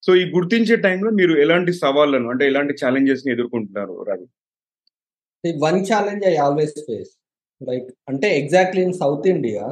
సో 0.03 0.11
ఈ 0.15 0.23
గుర్తించే 0.35 0.75
టైంలో 0.85 1.09
మీరు 1.11 1.33
ఎలాంటి 1.43 1.73
సవాళ్ళను 1.83 2.27
అంటే 2.29 2.43
ఎలాంటి 2.47 2.73
ఛాలెంజెస్ని 2.81 3.33
ఎదుర్కొంటున్నారు 3.35 3.95
Ravi 4.09 4.25
one 5.43 5.86
challenge 5.86 6.25
I 6.25 6.36
always 6.36 6.75
face 6.86 7.12
like 7.62 7.88
అంటే 8.07 8.27
exactly 8.38 8.81
in 8.81 8.93
South 8.93 9.27
India 9.27 9.65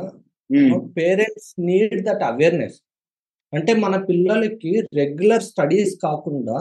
parents 0.98 1.50
need 1.60 2.06
that 2.06 2.24
awareness 2.24 2.78
అంటే 3.54 3.74
మన 3.74 3.96
పిల్లలకి 4.10 4.74
రెగ్యులర్ 4.94 5.44
స్టడీస్ 5.44 5.94
కాకుండా 5.98 6.58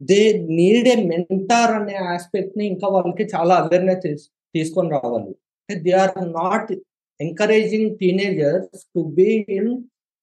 దే 0.00 0.20
నీడ్ 0.50 0.88
ఏ 0.88 0.96
మెంటార్ 1.04 1.70
అనే 1.70 1.96
ఆస్పెక్ట్ని 2.14 2.66
ఇంకా 2.66 2.88
వాళ్ళకి 2.88 3.24
చాలా 3.24 3.54
అవేర్నెస్ 3.54 4.24
తీసుకొని 4.54 4.90
రావాలి. 4.90 5.32
They 5.68 5.92
are 5.92 6.16
not 6.32 6.72
encouraging 7.20 7.90
teenagers 7.96 8.82
to 8.94 9.00
be 9.00 9.28
in 9.48 9.70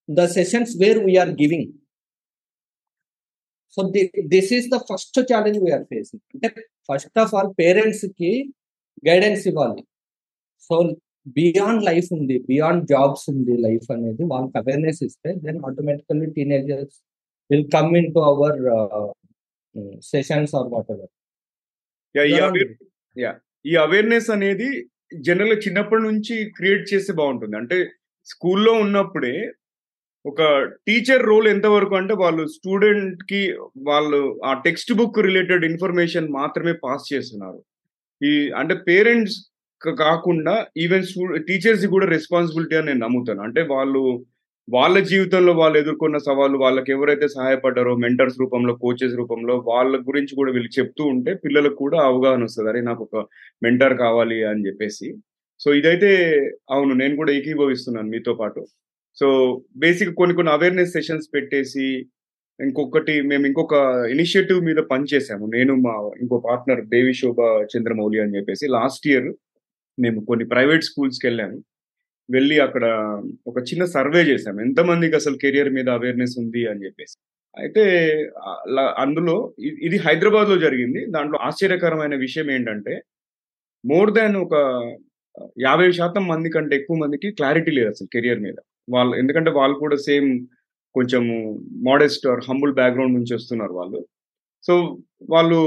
the 0.09 0.25
sessions 0.25 0.73
where 0.81 0.99
we're 1.05 1.29
giving 1.29 1.69
so 3.77 3.81
this 4.27 4.53
is 4.53 4.67
the 4.69 4.79
first 4.91 5.19
challenge 5.31 5.59
we're 5.59 5.83
facing 5.83 6.21
అంటే 6.35 6.49
ఫస్ట్ 6.89 7.17
ఆఫ్ 7.23 7.33
ఆల్ 7.37 7.51
పేరెంట్స్కి 7.61 8.31
గైడెన్స్ 9.09 9.43
ఇవ్వాలి. 9.51 9.81
సో 10.67 10.75
బియాండ్ 11.37 11.83
లైఫ్ 11.89 12.09
ఉంది 12.17 12.35
బియాండ్ 12.49 12.83
జాబ్స్ 12.91 13.25
ఉంది 13.31 13.55
life 13.65 13.87
అనేది 13.95 14.23
వాళ్ళకి 14.31 14.57
awareness 14.61 15.01
ఇస్తే 15.07 15.31
then 15.45 15.59
automatically 15.69 16.27
teenagers 16.37 16.97
will 17.49 17.67
come 17.75 17.91
in 18.01 18.09
to 18.15 18.21
our 18.31 18.57
sessions 20.13 20.53
or 20.59 20.69
whatever 20.93 21.11
ఈ 23.71 23.73
awareness 23.85 24.29
అనేది 24.35 24.69
జనరల్ 25.27 25.55
చిన్నప్పటి 25.65 26.03
నుంచి 26.09 26.35
క్రియేట్ 26.57 26.83
చేస్తే 26.91 27.11
బాగుంటుంది. 27.19 27.55
అంటే 27.61 27.77
స్కూల్లో 28.31 28.73
ఉన్నప్పుడే 28.83 29.35
ఒక 30.25 30.41
టీచర్ 30.87 31.23
రోల్ 31.25 31.47
ఎంతవరకు 31.47 31.95
అంటే 31.95 32.13
వాళ్ళు 32.13 32.47
స్టూడెంట్కి 32.47 33.41
వాళ్ళు 33.87 34.41
ఆ 34.45 34.51
టెక్స్ట్ 34.65 34.93
బుక్ 34.93 35.19
రిలేటెడ్ 35.19 35.65
ఇన్ఫర్మేషన్ 35.65 36.27
మాత్రమే 36.29 36.73
పాస్ 36.83 37.13
చేస్తున్నారు. 37.13 37.59
ఈ 38.21 38.51
అంటే 38.57 38.75
పేరెంట్స్ 38.89 39.37
కాకుండా 39.97 40.65
ఈవెన్ 40.77 41.05
టీచర్స్ 41.47 41.85
కూడా 41.87 42.05
రెస్పాన్సిబిలిటీ 42.05 42.75
అని 42.75 42.87
నేను 42.87 42.99
నమ్ముతాను. 42.99 43.41
అంటే 43.41 43.61
వాళ్ళు 43.73 44.01
వాళ్ళ 44.73 44.99
జీవితంలో 44.99 45.53
వాళ్ళు 45.53 45.77
ఎదుర్కొన్న 45.79 46.17
సవాళ్ళు 46.17 46.57
వాళ్ళకి 46.57 46.91
ఎవరైతే 46.91 47.27
సహాయపడ్డారో 47.27 47.95
మెంటర్స్ 47.95 48.37
రూపంలో 48.39 48.73
కోచెస్ 48.75 49.15
రూపంలో 49.15 49.55
వాళ్ళ 49.67 49.93
గురించి 50.09 50.35
కూడా 50.35 50.51
వీళ్ళు 50.51 50.79
చెప్తూ 50.79 51.03
ఉంటే 51.03 51.33
పిల్లలకు 51.33 51.75
కూడా 51.75 51.97
అవగాహన 52.05 52.43
వస్తుంది. 52.43 52.69
అరే 52.69 52.81
నాకు 52.81 53.09
ఒక 53.11 53.25
మెంటర్ 53.63 53.97
కావాలి 53.97 54.43
అని 54.43 54.67
చెప్పేసి. 54.67 55.09
సో 55.59 55.73
ఇదైతే 55.73 56.11
అవును 56.71 56.93
నేను 56.93 57.15
కూడా 57.15 57.31
ఏకీభవిస్తున్నాను 57.33 58.09
మీతో 58.09 58.33
పాటు. 58.33 58.61
సో 59.17 59.27
బేసిక్ 59.83 60.11
కొన్ని 60.19 60.33
కొన్ని 60.35 60.51
అవేర్నెస్ 60.51 60.95
సెషన్స్ 60.97 61.27
పెట్టేసి 61.35 61.87
ఇంకొకటి 62.59 63.13
మేము 63.29 63.45
ఇంకొక 63.49 63.75
ఇనిషియేటివ్ 64.13 64.59
మీద 64.69 64.79
పనిచేసాము 64.91 65.45
నేను 65.55 65.73
మా 65.85 65.93
ఇంకో 66.23 66.37
పార్ట్నర్ 66.47 66.81
దేవి 66.93 67.13
శోభ 67.21 67.39
చంద్రమౌళి 67.73 68.19
అని 68.23 68.35
చెప్పేసి 68.37 68.65
లాస్ట్ 68.77 69.05
ఇయర్ 69.11 69.29
మేము 69.97 70.19
కొన్ని 70.29 70.45
ప్రైవేట్ 70.53 70.87
స్కూల్స్కి 70.89 71.25
వెళ్ళాము. 71.27 71.57
వెళ్ళి 72.29 72.57
అక్కడ 72.65 72.85
ఒక 73.49 73.59
చిన్న 73.69 73.83
సర్వే 73.95 74.21
చేసాము 74.31 74.59
ఎంతమందికి 74.67 75.15
అసలు 75.21 75.37
కెరియర్ 75.43 75.71
మీద 75.77 75.87
అవేర్నెస్ 75.97 76.35
ఉంది 76.43 76.61
అని 76.71 76.83
చెప్పేసి. 76.85 77.15
అయితే 77.57 77.83
అందులో 79.03 79.35
ఇది 79.87 79.97
హైదరాబాద్లో 80.07 80.57
జరిగింది. 80.65 81.01
దాంట్లో 81.15 81.37
ఆశ్చర్యకరమైన 81.47 82.15
విషయం 82.25 82.47
ఏంటంటే 82.55 82.93
మోర్ 83.83 84.11
దాన్ 84.19 84.35
ఒక 84.45 84.55
యాభై 85.65 85.89
శాతం 85.99 86.23
మంది 86.31 86.49
కంటే 86.55 86.73
ఎక్కువ 86.79 86.97
మందికి 87.03 87.27
క్లారిటీ 87.39 87.71
లేదు 87.77 87.89
అసలు 87.93 88.09
కెరియర్ 88.15 88.41
మీద. 88.47 88.57
వాళ్ళు 88.87 89.13
ఎందుకంటే 89.17 89.51
వాళ్ళు 89.51 89.75
కూడా 89.79 89.95
సేమ్ 90.07 90.29
కొంచెం 90.95 91.23
మోడెస్ట్ 91.87 92.27
ఆర్ 92.27 92.41
హంబుల్ 92.49 92.73
బ్యాక్గ్రౌండ్ 92.73 93.17
నుంచి 93.17 93.33
వస్తున్నారు 93.35 93.73
వాళ్ళు. 93.73 93.99
సో 94.63 94.73
వాళ్ళు 95.29 95.57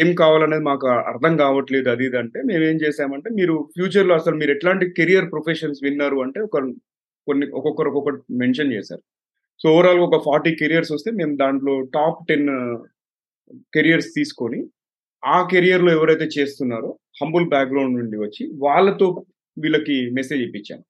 ఏం 0.00 0.14
కావాలనేది 0.14 0.64
మాకు 0.70 0.86
అర్థం 1.12 1.36
కావట్లేదు 1.36 1.88
అది 1.90 2.04
ఇది 2.08 2.18
అంటే 2.22 2.38
మేము 2.42 2.64
ఏం 2.64 2.76
చేసామంటే 2.84 3.28
మీరు 3.30 3.54
ఫ్యూచర్లో 3.74 4.14
అసలు 4.14 4.36
మీరు 4.36 4.52
ఎట్లాంటి 4.56 4.86
కెరియర్ 4.98 5.30
ప్రొఫెషన్స్ 5.32 5.80
విన్నారు 5.86 6.18
అంటే 6.26 6.40
ఒక 6.40 6.58
కొన్ని 7.26 7.46
ఒక్కొక్కరు 7.58 7.88
ఒక్కొక్కటి 7.90 8.20
మెన్షన్ 8.42 8.72
చేశారు. 8.72 9.02
సో 9.60 9.66
ఓవరాల్ 9.74 10.00
ఒక 10.08 10.18
ఫార్టీ 10.24 10.50
కెరియర్స్ 10.60 10.92
వస్తే 10.92 11.10
మేము 11.10 11.36
దాంట్లో 11.36 11.74
టాప్ 11.96 12.20
టెన్ 12.28 12.48
కెరియర్స్ 13.74 14.10
తీసుకొని 14.18 14.60
ఆ 15.22 15.36
కెరియర్లో 15.52 15.90
ఎవరైతే 15.92 16.26
చేస్తున్నారో 16.36 16.90
హంబుల్ 17.20 17.46
బ్యాక్గ్రౌండ్ 17.54 17.98
నుండి 18.00 18.16
వచ్చి 18.16 18.44
వాళ్ళతో 18.64 19.06
వీళ్ళకి 19.56 19.96
మెసేజ్ 20.12 20.42
ఇప్పించాను 20.42 20.84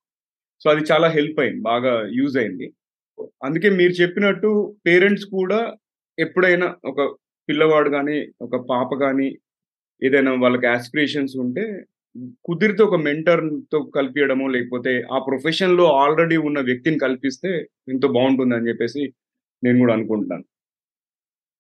సో 0.63 0.67
అది 0.73 0.83
చాలా 0.91 1.09
హెల్ప్ 1.17 1.39
అయింది 1.43 1.61
బాగా 1.71 1.93
యూజ్ 2.19 2.37
అయింది. 2.43 2.67
అందుకే 3.47 3.69
మీరు 3.81 3.95
చెప్పినట్టు 4.03 4.51
పేరెంట్స్ 4.87 5.27
కూడా 5.37 5.61
ఎప్పుడైనా 6.19 6.67
ఒక 6.91 7.01
పిల్లవాడు 7.49 7.89
కానీ 7.97 8.17
ఒక 8.47 8.57
పాప 8.71 8.89
కానీ 9.05 9.29
ఏదైనా 10.03 10.33
వాళ్ళకి 10.45 10.67
ఆస్పిరేషన్స్ 10.67 11.35
ఉంటే 11.45 11.65
కుదిరితే 12.47 12.83
ఒక 12.83 12.97
మెంటర్తో 13.07 13.79
కలిపియడమో 13.97 14.47
లేకపోతే 14.55 14.93
ఆ 15.15 15.19
ప్రొఫెషన్లో 15.29 15.87
ఆల్రెడీ 16.03 16.37
ఉన్న 16.49 16.59
వ్యక్తిని 16.61 16.99
కల్పిస్తే 17.05 17.51
ఎంతో 17.93 18.09
బాగుంటుంది 18.17 18.55
అని 18.57 18.69
చెప్పేసి 18.69 19.03
నేను 19.63 19.79
కూడా 19.83 19.95
అనుకుంటున్నాను. 19.97 20.45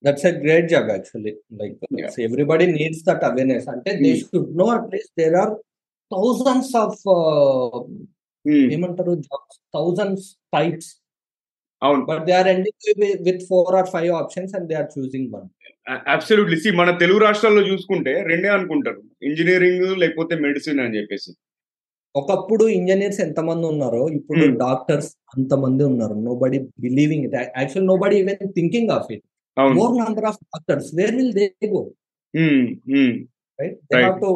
That's 0.04 0.26
a 0.30 0.32
great 0.42 0.68
job 0.72 0.88
actually 0.94 1.32
like 1.60 1.76
everybody 2.26 2.66
needs 2.76 3.04
that 3.08 3.24
awareness 3.30 3.68
అంటే 3.74 3.92
they 4.02 4.10
should 4.22 4.52
know 4.62 4.66
at least 4.76 5.14
there 5.20 5.36
are 5.42 5.54
thousands 6.10 6.74
of 6.84 7.00
ఏమంటారు? 8.74 9.14
Jobs 9.14 9.58
thousands 9.74 10.28
types. 10.54 10.90
అవును. 11.82 12.04
But 12.04 12.24
they 12.26 12.32
are 12.32 12.48
ending 12.48 13.24
with 13.24 13.42
four 13.48 13.74
or 13.76 13.86
five 13.86 14.12
options 14.12 14.54
and 14.54 14.68
they 14.68 14.74
are 14.74 14.90
choosing 14.98 15.28
one. 15.34 15.48
Absolutely. 16.08 16.56
See 16.60 16.70
మన 16.70 16.90
తెలుగు 16.98 17.18
రాష్ట్రాల్లో 17.18 17.62
చూసుకుంటే 17.62 18.12
రెండే 18.22 18.48
అనుకుంటారు. 18.48 19.02
Engineering 19.22 19.96
లేకపోతే 19.96 20.36
medicine 20.36 20.80
అని 20.80 20.96
చెప్పేసి. 20.96 21.32
ఒకప్పుడు 22.16 22.64
ఇంజనీర్స్ 22.68 23.20
ఎంతమంది 23.20 23.66
ఉన్నారో 23.66 24.08
ఇప్పుడు 24.08 24.56
డాక్టర్స్ 24.56 25.16
అంతమంది 25.38 25.84
ఉన్నారు. 25.84 26.14
Nobody 26.34 26.58
believing 26.58 27.24
it 27.24 27.34
actual 27.34 27.86
nobody 27.96 28.16
even 28.16 28.52
thinking 28.52 28.90
of 28.90 29.12
it 29.12 29.24
more 29.58 29.98
number 29.98 30.24
of 30.24 30.38
doctors 30.44 30.94
where 30.94 31.14
will 31.16 31.32
they 31.32 31.46
go 31.66 31.82
right 33.60 33.76
they 33.92 34.02
have 34.02 34.20
to 34.20 34.30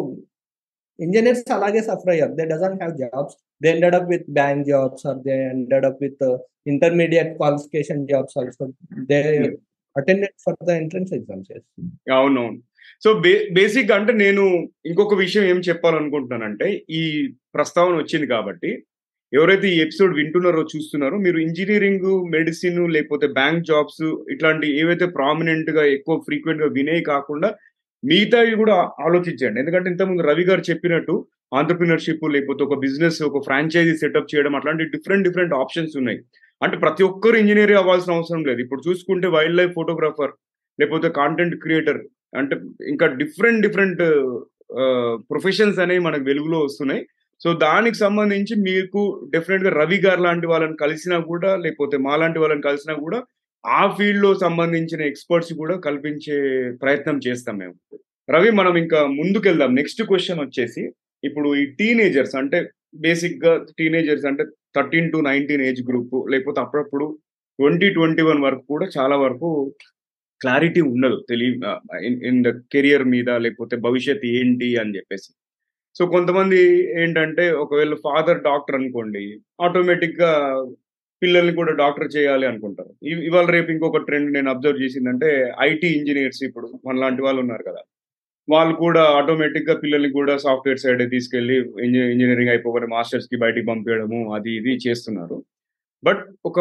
engineers 1.00 1.44
అలాగే 1.52 1.80
సఫర్ 1.80 2.10
అయ్యారు. 2.10 2.32
They 2.32 2.44
doesn't 2.44 2.76
have 2.82 2.94
jobs 2.96 3.36
they 3.62 3.68
ended 3.68 3.94
up 3.94 4.08
with 4.10 4.26
bank 4.30 4.66
jobs 4.66 5.06
or 5.06 5.18
they 5.18 5.36
ended 5.44 5.86
up 5.86 6.02
with 6.02 6.24
intermediate 6.66 7.36
qualification 7.36 8.06
jobs 8.06 8.38
also 8.38 8.66
they 9.12 9.20
attended 9.96 10.36
for 10.44 10.56
the 10.66 10.70
entrance 10.70 11.12
exams 11.12 11.50
అవునవును. 12.10 12.58
So 13.04 13.10
బే 13.14 13.32
basic 13.52 13.90
అంటే 13.92 14.12
నేను 14.12 14.42
ఇంకొక 14.86 15.14
విషయం 15.14 15.44
ఏం 15.44 15.58
చెప్పాలనుకుంటున్నానంటే 15.60 16.66
ఈ 16.90 17.02
ప్రస్తావన 17.54 17.94
వచ్చింది 17.96 18.26
కాబట్టి 18.26 18.70
ఎవరైతే 19.32 19.66
ఈ 19.68 19.76
ఎపిసోడ్ 19.80 20.16
వింటున్నారో 20.16 20.62
చూస్తున్నారో 20.62 21.16
మీరు 21.18 21.38
ఇంజనీరింగ్ 21.38 22.06
మెడిసిన్ 22.30 22.80
లేకపోతే 22.88 23.26
బ్యాంక్ 23.26 23.66
జాబ్స్ 23.66 24.02
ఇట్లాంటి 24.32 24.66
ఏవైతే 24.80 25.06
ప్రామినెంట్గా 25.06 25.84
ఎక్కువ 25.86 26.16
ఫ్రీక్వెంట్గా 26.18 26.68
వినేవి 26.68 27.04
కాకుండా 27.04 27.50
మిగతావి 28.02 28.52
కూడా 28.62 28.76
ఆలోచించండి. 29.06 29.58
ఎందుకంటే 29.62 29.88
ఇంతకుముందు 29.92 30.26
రవి 30.30 30.44
గారు 30.50 30.62
చెప్పినట్టు 30.70 31.14
ఆంటర్ప్రినర్షిప్ 31.58 32.24
లేకపోతే 32.34 32.62
ఒక 32.66 32.76
బిజినెస్ 32.84 33.18
ఒక 33.28 33.40
ఫ్రాంచైజీ 33.46 33.94
సెటప్ 34.02 34.30
చేయడం 34.32 34.54
అట్లాంటి 34.58 34.84
డిఫరెంట్ 34.94 35.26
డిఫరెంట్ 35.28 35.54
ఆప్షన్స్ 35.62 35.94
ఉన్నాయి. 36.00 36.18
అంటే 36.64 36.76
ప్రతి 36.84 37.02
ఒక్కరు 37.10 37.36
ఇంజనీర్ 37.42 37.72
అవ్వాల్సిన 37.80 38.16
అవసరం 38.18 38.42
లేదు. 38.48 38.60
ఇప్పుడు 38.64 38.82
చూసుకుంటే 38.88 39.26
వైల్డ్ 39.36 39.58
లైఫ్ 39.60 39.74
ఫోటోగ్రాఫర్ 39.78 40.32
లేకపోతే 40.78 41.08
కాంటెంట్ 41.20 41.56
క్రియేటర్ 41.64 42.00
అంటే 42.40 42.54
ఇంకా 42.92 43.06
డిఫరెంట్ 43.20 43.62
డిఫరెంట్ 43.66 44.02
ప్రొఫెషన్స్ 45.32 45.80
అనేవి 45.84 46.02
మనకు 46.08 46.24
వెలుగులో 46.30 46.58
వస్తున్నాయి. 46.64 47.02
సో 47.40 47.50
దానికి 47.66 47.96
సంబంధించి 48.04 48.54
మీకు 48.68 49.00
డెఫినెట్గా 49.34 49.70
రవి 49.80 49.98
గారు 50.06 50.20
లాంటి 50.26 50.46
వాళ్ళని 50.50 50.76
కలిసినా 50.84 51.16
కూడా 51.30 51.50
లేకపోతే 51.64 51.96
మా 52.06 52.14
లాంటి 52.22 52.38
వాళ్ళని 52.42 52.66
కలిసినా 52.68 52.94
కూడా 53.04 53.18
ఆ 53.64 53.80
ఫీల్డ్లో 53.96 54.30
సంబంధించిన 54.34 55.00
ఎక్స్పర్ట్స్ 55.02 55.52
కూడా 55.52 55.74
కల్పించే 55.76 56.36
ప్రయత్నం 56.82 57.16
చేస్తాం 57.26 57.56
మేము. 57.58 57.74
రవి 58.28 58.50
మనం 58.50 58.74
ఇంకా 58.76 59.00
ముందుకెళ్దాం. 59.20 59.74
నెక్స్ట్ 59.74 60.02
క్వశ్చన్ 60.02 60.40
వచ్చేసి 60.40 60.82
ఇప్పుడు 61.22 61.48
ఈ 61.56 61.64
టీనేజర్స్ 61.78 62.36
అంటే 62.40 62.58
బేసిక్గా 62.94 63.52
టీనేజర్స్ 63.78 64.26
అంటే 64.26 64.44
thirteen 64.76 65.12
to 65.12 65.16
nineteen 65.16 65.62
age 65.62 65.82
group 65.90 66.16
లేకపోతే 66.32 66.60
అప్పుడప్పుడు 66.60 67.06
ట్వంటీ 67.58 67.88
ట్వంటీ 67.96 68.22
వన్ 68.22 68.40
వరకు 68.42 68.64
కూడా 68.68 68.86
చాలా 68.98 69.16
వరకు 69.16 69.48
క్లారిటీ 70.40 70.80
ఉండదు. 70.80 71.16
తెలియ 71.28 71.50
ఇన్ 72.30 72.44
ద 72.44 72.50
కెరియర్ 72.72 73.04
మీద 73.04 73.30
లేకపోతే 73.44 73.76
భవిష్యత్ 73.76 74.24
ఏంటి 74.26 74.68
అని 74.76 74.94
చెప్పేసి. 74.96 75.30
సో 75.96 76.06
కొంతమంది 76.06 76.58
ఏంటంటే 77.02 77.50
ఒకవేళ 77.50 77.94
ఫాదర్ 77.94 78.40
డాక్టర్ 78.42 78.78
అనుకోండి 78.80 79.24
ఆటోమేటిక్గా 79.62 80.30
పిల్లల్ని 81.22 81.54
కూడా 81.54 81.72
డాక్టర్ 81.72 82.10
చేయాలి 82.16 82.46
అనుకుంటారు. 82.46 82.92
ఇవాళ 83.06 83.46
రేపు 83.46 83.70
ఇంకొక 83.70 83.96
ట్రెండ్ 83.96 84.32
నేను 84.32 84.50
అబ్జర్వ్ 84.50 84.82
చేసిందంటే 84.82 85.30
ఐటీ 85.60 85.88
ఇంజనీర్స్ 85.88 86.42
ఇప్పుడు 86.44 86.68
మన 86.86 86.96
లాంటి 86.96 87.22
వాళ్ళు 87.22 87.40
ఉన్నారు 87.40 87.62
కదా. 87.62 87.82
వాళ్ళు 88.48 88.74
కూడా 88.76 89.02
ఆటోమేటిక్గా 89.18 89.74
పిల్లల్ని 89.76 90.10
కూడా 90.12 90.36
సాఫ్ట్వేర్ 90.36 90.78
సైడ్ 90.78 91.10
తీసుకెళ్ళి 91.10 91.56
ఇంజనీరింగ్ 92.12 92.50
అయిపోగానే 92.50 92.86
మాస్టర్స్కి 92.86 93.36
బయటికి 93.36 93.66
పంపించడము 93.66 94.34
అది 94.34 94.52
ఇది 94.56 94.78
చేస్తున్నారు. 94.88 95.44
బట్ 96.04 96.22
ఒక 96.46 96.60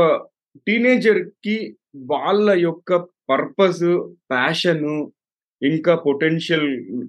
టీనేజర్కి 0.67 1.57
వాళ్ళ 2.11 2.49
యొక్క 2.59 2.91
పర్పస్ 3.29 3.85
ప్యాషన్ 4.31 4.85
ఇంకా 5.61 5.95
పొటెన్షియల్ 5.95 6.67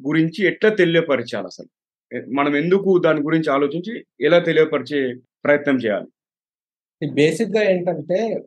గురించి 0.09 0.47
ఎట్లా 0.47 0.71
తెలియపరచాలి 0.71 1.47
అసలు? 1.47 1.71
మనం 2.35 2.57
ఎందుకు 2.57 2.99
దాని 2.99 3.21
గురించి 3.21 3.51
ఆలోచించి 3.53 3.93
ఎలా 4.21 4.39
తెలియపరిచే 4.39 5.01
ప్రయత్నం 5.45 5.77
చేయాలి? 5.77 6.09
బేసిక్గా 7.07 7.71
ఏంటంటే 7.71 8.45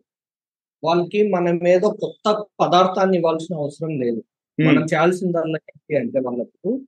వాళ్ళకి 0.84 1.30
మనం 1.30 1.68
ఏదో 1.68 1.90
కొత్త 1.90 2.46
పదార్థాన్ని 2.60 3.18
ఇవ్వాల్సిన 3.18 3.56
అవసరం 3.56 4.00
లేదు. 4.00 4.24
మనం 4.62 4.84
చేయాల్సిందల్లా 4.84 5.60
ఏంటి 5.72 5.96
అంటే 5.98 6.20
వాళ్ళకు 6.20 6.86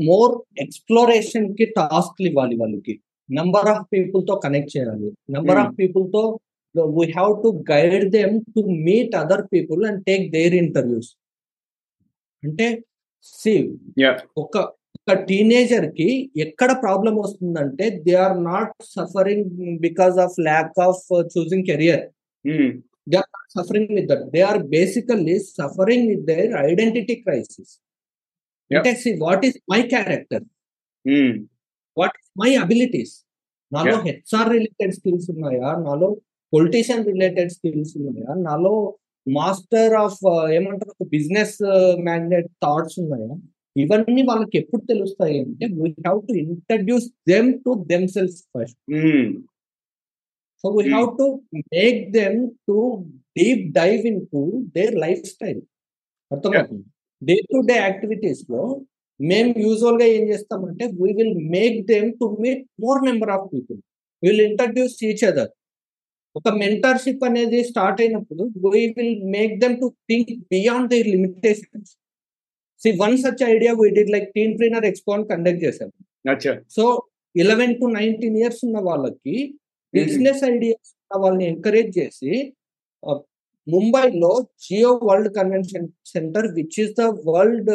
మోర్ 0.00 0.60
ఎక్స్ప్లోరేషన్కి 0.60 1.64
టాస్క్లు 1.64 2.26
ఇవ్వాలి 2.26 2.56
వాళ్ళకి. 2.56 3.00
నెంబర్ 3.30 3.66
ఆఫ్ 3.66 3.86
పీపుల్తో 3.92 4.36
కనెక్ట్ 4.36 4.76
చేయాలి. 4.76 5.12
Number 5.30 5.56
of 5.56 5.74
పీపుల్తో 5.78 6.40
we 6.84 7.06
have 7.06 7.42
to 7.42 7.64
guide 7.72 8.10
them 8.10 8.40
to 8.40 8.60
meet 8.60 9.16
other 9.16 9.46
people 9.52 9.86
and 9.86 10.04
take 10.04 10.32
their 10.32 10.54
interviews. 10.54 11.16
అంటే 12.44 12.84
సి. 13.22 13.78
ఒక 14.36 14.77
ఒక 15.08 15.14
టీనేజర్కి 15.28 16.06
ఎక్కడ 16.36 16.70
ప్రాబ్లం 16.82 17.14
వస్తుందంటే 17.16 17.84
they 18.06 18.14
are 18.24 18.36
not 18.44 18.72
suffering 18.88 19.46
because 19.80 20.16
of 20.24 20.34
lack 20.40 20.78
of 20.86 21.00
choosing 21.34 21.64
career 21.70 22.02
um, 22.44 22.72
suffering 23.54 23.92
with 23.96 24.08
that 24.10 24.24
they 24.34 24.40
are 24.48 24.60
basically 24.74 25.36
suffering 25.52 26.06
with 26.10 26.24
their 26.30 26.50
identity 26.64 27.14
crisis. 27.22 27.72
అంటే 28.70 28.90
what 29.24 29.44
is 29.48 29.58
my 29.72 29.80
character 29.92 30.44
what 31.96 32.16
is 32.20 32.30
my 32.42 32.50
abilities 32.62 33.14
నాలో 33.72 33.94
HR 34.06 34.50
related 34.56 34.94
skills 34.98 35.28
ఉన్నాయా? 35.34 35.70
నాలో 35.86 36.08
politician 36.52 37.04
related 37.10 37.52
skills 37.56 37.94
ఉన్నాయా? 38.00 38.30
నాలో 38.46 38.74
master 39.26 39.94
of 40.04 40.20
ఏమంటారు? 40.56 41.04
Business 41.14 41.56
magnet 42.06 42.50
thoughts 42.64 42.98
ఉన్నాయా? 43.04 43.32
ఇవన్నీ 43.76 44.22
వాళ్ళకి 44.28 44.56
ఎప్పుడు 44.60 44.82
తెలుస్తాయి 44.86 45.36
అంటే 45.40 45.66
we 45.76 45.88
have 45.98 46.20
to 46.28 46.34
introduce 46.44 47.06
them 47.28 47.50
to 47.64 47.72
them 47.90 48.06
selves 48.14 48.38
first 48.52 48.78
so 50.64 50.68
we. 50.76 50.82
Have 50.88 51.10
to 51.18 51.26
make 51.74 52.00
them 52.14 52.38
to 52.68 52.76
deep 53.38 53.64
dive 53.74 54.04
into 54.32 54.40
their 54.76 54.94
lifestyle 55.32 55.60
అర్థమవుతుంది 56.30 56.84
డే 57.22 57.36
టు 57.50 57.58
డే 57.68 57.76
యాక్టివిటీస్లో 57.80 58.62
మేము 59.20 59.52
యూజువల్గా 59.62 60.06
ఏం 60.16 60.24
చేస్తామంటే 60.28 60.84
we 60.98 61.10
will 61.12 61.36
make 61.54 61.78
them 61.88 62.10
to 62.18 62.26
meet 62.42 62.64
more 62.84 63.00
number 63.06 63.32
of 63.36 63.46
people 63.52 63.78
will 64.22 64.42
introduce 64.44 64.96
each 65.04 65.24
other 65.24 65.52
ఒక 66.36 66.48
mentorship 66.60 67.24
అనేది 67.28 67.60
start 67.70 68.00
అయినప్పుడు 68.00 68.42
we 68.66 68.82
will 68.96 69.14
make 69.32 69.54
them 69.62 69.76
to 69.80 69.88
think 70.10 70.30
beyond 70.52 70.88
their 70.92 71.08
limitations 71.14 71.92
see 72.82 72.90
one 73.02 73.16
such 73.24 73.42
idea 73.54 73.72
we 73.80 73.88
did 73.98 74.10
like 74.10 74.28
teen 74.36 74.54
trainer 74.58 74.86
expo 74.90 75.12
conduct 75.32 75.62
చేశాం. 75.64 75.90
అచ్చా. 76.32 76.52
So 76.76 76.84
eleven 77.34 77.74
to 77.80 77.86
nineteen 77.98 78.36
years 78.36 78.62
ఉన్న 78.66 78.78
వాళ్ళకి 78.88 79.36
business 79.94 80.42
ideas 80.54 80.90
ఉన్న 80.94 81.14
వాళ్ళని 81.22 81.46
encourage 81.52 81.90
చేసి 81.98 82.32
ముంబైలో 83.66 84.30
Jio 84.64 84.90
world 85.08 85.30
convention 85.34 85.88
centre 86.06 86.46
which 86.54 86.76
is 86.84 86.92
the 87.00 87.04
world 87.30 87.70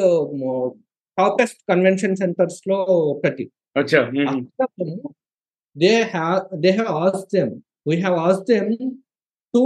toppest 1.17 1.59
convention 1.69 2.15
సెంటర్స్లో 2.15 2.77
ఒకటి. 3.13 3.45
They 5.75 5.93
have 6.15 6.41
they 6.63 6.71
have 6.79 6.91
ask 7.03 7.25
them 7.35 7.51
we 7.89 7.95
have 7.97 8.17
ask 8.27 8.41
them 8.51 8.71
to 9.53 9.61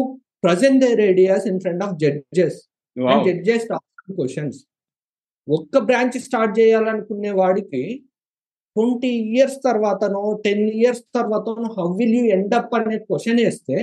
present 0.46 0.80
their 0.86 1.02
ideas 1.02 1.48
in 1.52 1.60
front 1.60 1.84
of 1.84 1.94
judges. 2.04 2.60
Judges 3.28 3.68
questions. 4.18 4.60
ఒక్క 5.48 5.78
branch 5.88 6.18
start 6.24 6.54
చేయాలనుకునే 6.60 7.32
వాడికి 7.38 7.82
twenty 8.76 9.12
years 9.30 9.60
తర్వాతనో 9.64 10.24
ten 10.44 10.66
years 10.74 11.04
తర్వాతనో 11.16 11.70
how 11.78 11.88
will 12.00 12.16
you 12.18 12.24
end 12.36 12.56
up 12.56 12.74
అనే 12.78 12.98
question 13.08 13.40
వేస్తే 13.44 13.78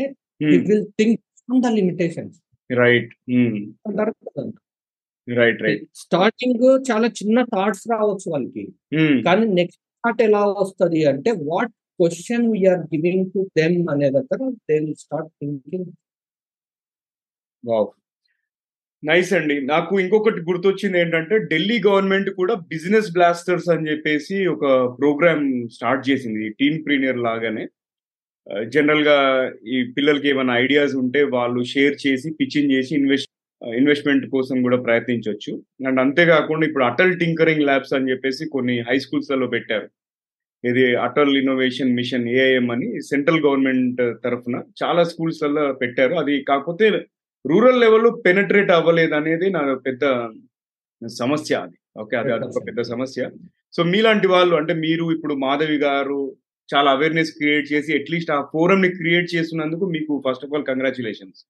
ఉమ్, 0.45 0.61
will 0.69 0.87
think 0.99 1.19
on 1.49 1.63
the 1.63 1.71
limitations. 1.79 2.37
Right 2.71 3.11
right 5.29 5.61
right 5.65 5.83
starting 5.97 6.59
చాలా 6.89 7.09
చిన్న 7.19 7.39
thoughts 7.53 7.85
రావచ్చు 7.93 8.27
వాళ్ళకి. 8.33 8.65
ఉమ్, 8.99 9.17
కానీ 9.27 9.45
నెక్స్ట్ 9.59 9.83
థాట్ 10.05 10.23
ఎలా 10.23 10.43
వస్తుంది 10.59 11.01
అంటే 11.13 11.33
what 11.47 11.73
question 12.01 12.47
we are 12.53 12.83
giving 12.93 13.27
to 13.35 13.41
them 13.59 13.79
అనే 13.93 14.09
దగ్గర 14.11 14.39
they 14.69 14.77
will 14.79 14.99
start 15.05 15.31
thinking 15.41 15.91
wow 17.65 17.89
nice 19.05 19.33
అండి. 19.33 19.61
నాకు 19.61 20.01
ఇంకొకటి 20.01 20.41
గుర్తొచ్చింది 20.41 21.01
ఏంటంటే 21.01 21.39
ఢిల్లీ 21.39 21.83
గవర్నమెంట్ 21.87 22.31
కూడా 22.31 22.55
బిజినెస్ 22.55 23.13
బ్లాస్టర్స్ 23.13 23.69
అని 23.71 23.91
చెప్పేసి 23.91 24.47
ఒక 24.47 24.97
ప్రోగ్రామ్ 24.99 25.69
స్టార్ట్ 25.69 26.11
చేసింది. 26.11 26.49
టీమ్ 26.61 26.85
ప్రీనియర్ 26.87 27.19
లాగానే. 27.19 27.67
జనరల్గా 28.69 29.19
ఈ 29.67 29.93
పిల్లలకి 29.97 30.29
ఏమైనా 30.29 30.59
ఐడియాస్ 30.59 30.95
ఉంటే 30.95 31.23
వాళ్ళు 31.23 31.65
షేర్ 31.65 32.07
చేసి 32.07 32.31
పిచ్చింగ్ 32.41 32.73
చేసి 32.73 32.95
ఇన్వెస్ట్ 32.95 33.31
ఇన్వెస్ట్మెంట్ 33.77 34.27
కోసం 34.27 34.63
కూడా 34.63 34.77
ప్రయత్నించవచ్చు 34.77 35.63
అండ్ 35.87 36.01
అంతేకాకుండా 36.01 36.67
ఇప్పుడు 36.67 36.85
అటల్ 36.85 37.19
టింకరింగ్ 37.21 37.63
ల్యాబ్స్ 37.63 37.95
అని 37.95 38.11
చెప్పేసి 38.11 38.49
కొన్ని 38.53 38.81
హై 38.81 38.99
స్కూల్స్లో 38.99 39.47
పెట్టారు. 39.47 39.89
ఇది 40.65 40.97
అటల్ 40.97 41.37
ఇన్నోవేషన్ 41.37 41.95
మిషన్ 41.95 42.29
ఏఐఎం 42.29 42.71
అని 42.71 43.03
సెంట్రల్ 43.03 43.41
గవర్నమెంట్ 43.41 44.03
తరఫున 44.25 44.63
చాలా 44.85 45.05
స్కూల్స్లలో 45.05 45.73
పెట్టారు. 45.73 46.15
అది 46.15 46.43
కాకపోతే 46.43 46.91
రూరల్ 47.45 47.81
లెవెల్లో 47.81 48.11
పెనట్రేట్ 48.27 48.71
అవ్వలేదు 48.71 49.15
అనేది 49.21 49.47
నా 49.57 49.63
పెద్ద 49.87 50.05
సమస్య 51.03 51.55
అది. 51.65 51.77
ఓకే 52.03 52.15
అది 52.21 52.31
అదొక 52.33 52.61
పెద్ద 52.69 52.81
సమస్య. 52.93 53.23
సో 53.77 53.81
మీలాంటి 53.93 54.27
వాళ్ళు 54.35 54.55
అంటే 54.61 54.75
మీరు 54.85 55.05
ఇప్పుడు 55.17 55.35
మాధవి 55.45 55.77
గారు 55.87 56.21
చాలా 56.69 56.91
అవేర్నెస్ 56.97 57.33
క్రియేట్ 57.39 57.67
చేసి 57.73 57.91
అట్లీస్ట్ 57.99 58.31
ఆ 58.37 58.39
ఫోరం 58.53 58.81
ని 58.85 58.91
క్రియేట్ 59.01 59.29
చేస్తున్నందుకు 59.35 59.85
మీకు 59.95 60.13
ఫస్ట్ 60.27 60.45
ఆఫ్ 60.47 60.55
ఆల్ 60.55 60.67
కంగ్రాచులేషన్స్ 60.71 61.41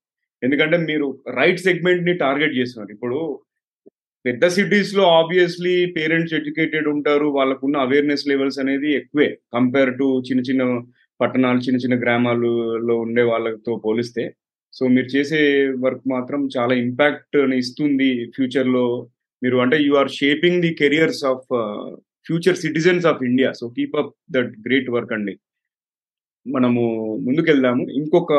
ఎందుకంటే 0.43 0.77
మీరు 0.89 1.07
రైట్ 1.41 1.61
సెగ్మెంట్ని 1.67 2.15
టార్గెట్ 2.25 2.57
చేస్తున్నారు. 2.59 2.91
ఇప్పుడు 2.97 3.19
పెద్ద 4.25 4.45
సిటీస్లో 4.57 5.05
ఆబ్వియస్లీ 5.21 5.75
పేరెంట్స్ 5.97 6.35
ఎడ్యుకేటెడ్ 6.39 6.89
ఉంటారు. 6.95 7.27
వాళ్ళకున్న 7.39 7.77
అవేర్నెస్ 7.87 8.29
లెవెల్స్ 8.33 8.59
అనేది 8.63 8.91
ఎక్కువే 9.01 9.29
కంపేర్ 9.57 9.93
టు 10.01 10.07
చిన్న 10.29 10.43
చిన్న 10.51 10.63
పట్టణాలు 11.21 11.61
చిన్న 11.67 11.79
చిన్న 11.85 11.97
గ్రామాలలో 12.05 12.95
ఉండే 13.07 13.25
వాళ్ళతో 13.33 13.75
పోలిస్తే. 13.87 14.25
సో 14.75 14.89
మీరు 14.89 15.07
చేసే 15.07 15.41
వర్క్ 15.79 16.05
మాత్రం 16.09 16.49
చాలా 16.57 16.75
ఇంపాక్ట్ 16.75 17.37
ఇస్తుంది 17.37 18.11
ఫ్యూచర్లో 18.35 19.09
మీరు 19.43 19.57
అంటే 19.57 19.77
you 19.83 19.95
are 19.95 20.11
shaping 20.11 20.63
the 20.63 20.75
careers 20.75 21.25
of 21.25 21.47
future 22.27 22.57
citizens 22.57 23.07
of 23.07 23.23
India 23.23 23.53
so 23.53 23.69
keep 23.69 23.97
up 23.97 24.15
that 24.31 24.53
great 24.67 24.91
work 24.91 25.13
అండి. 25.13 25.35
మనము 26.47 26.83
ముందుకెళ్దాము. 27.17 27.83
ఇంకొక 27.91 28.33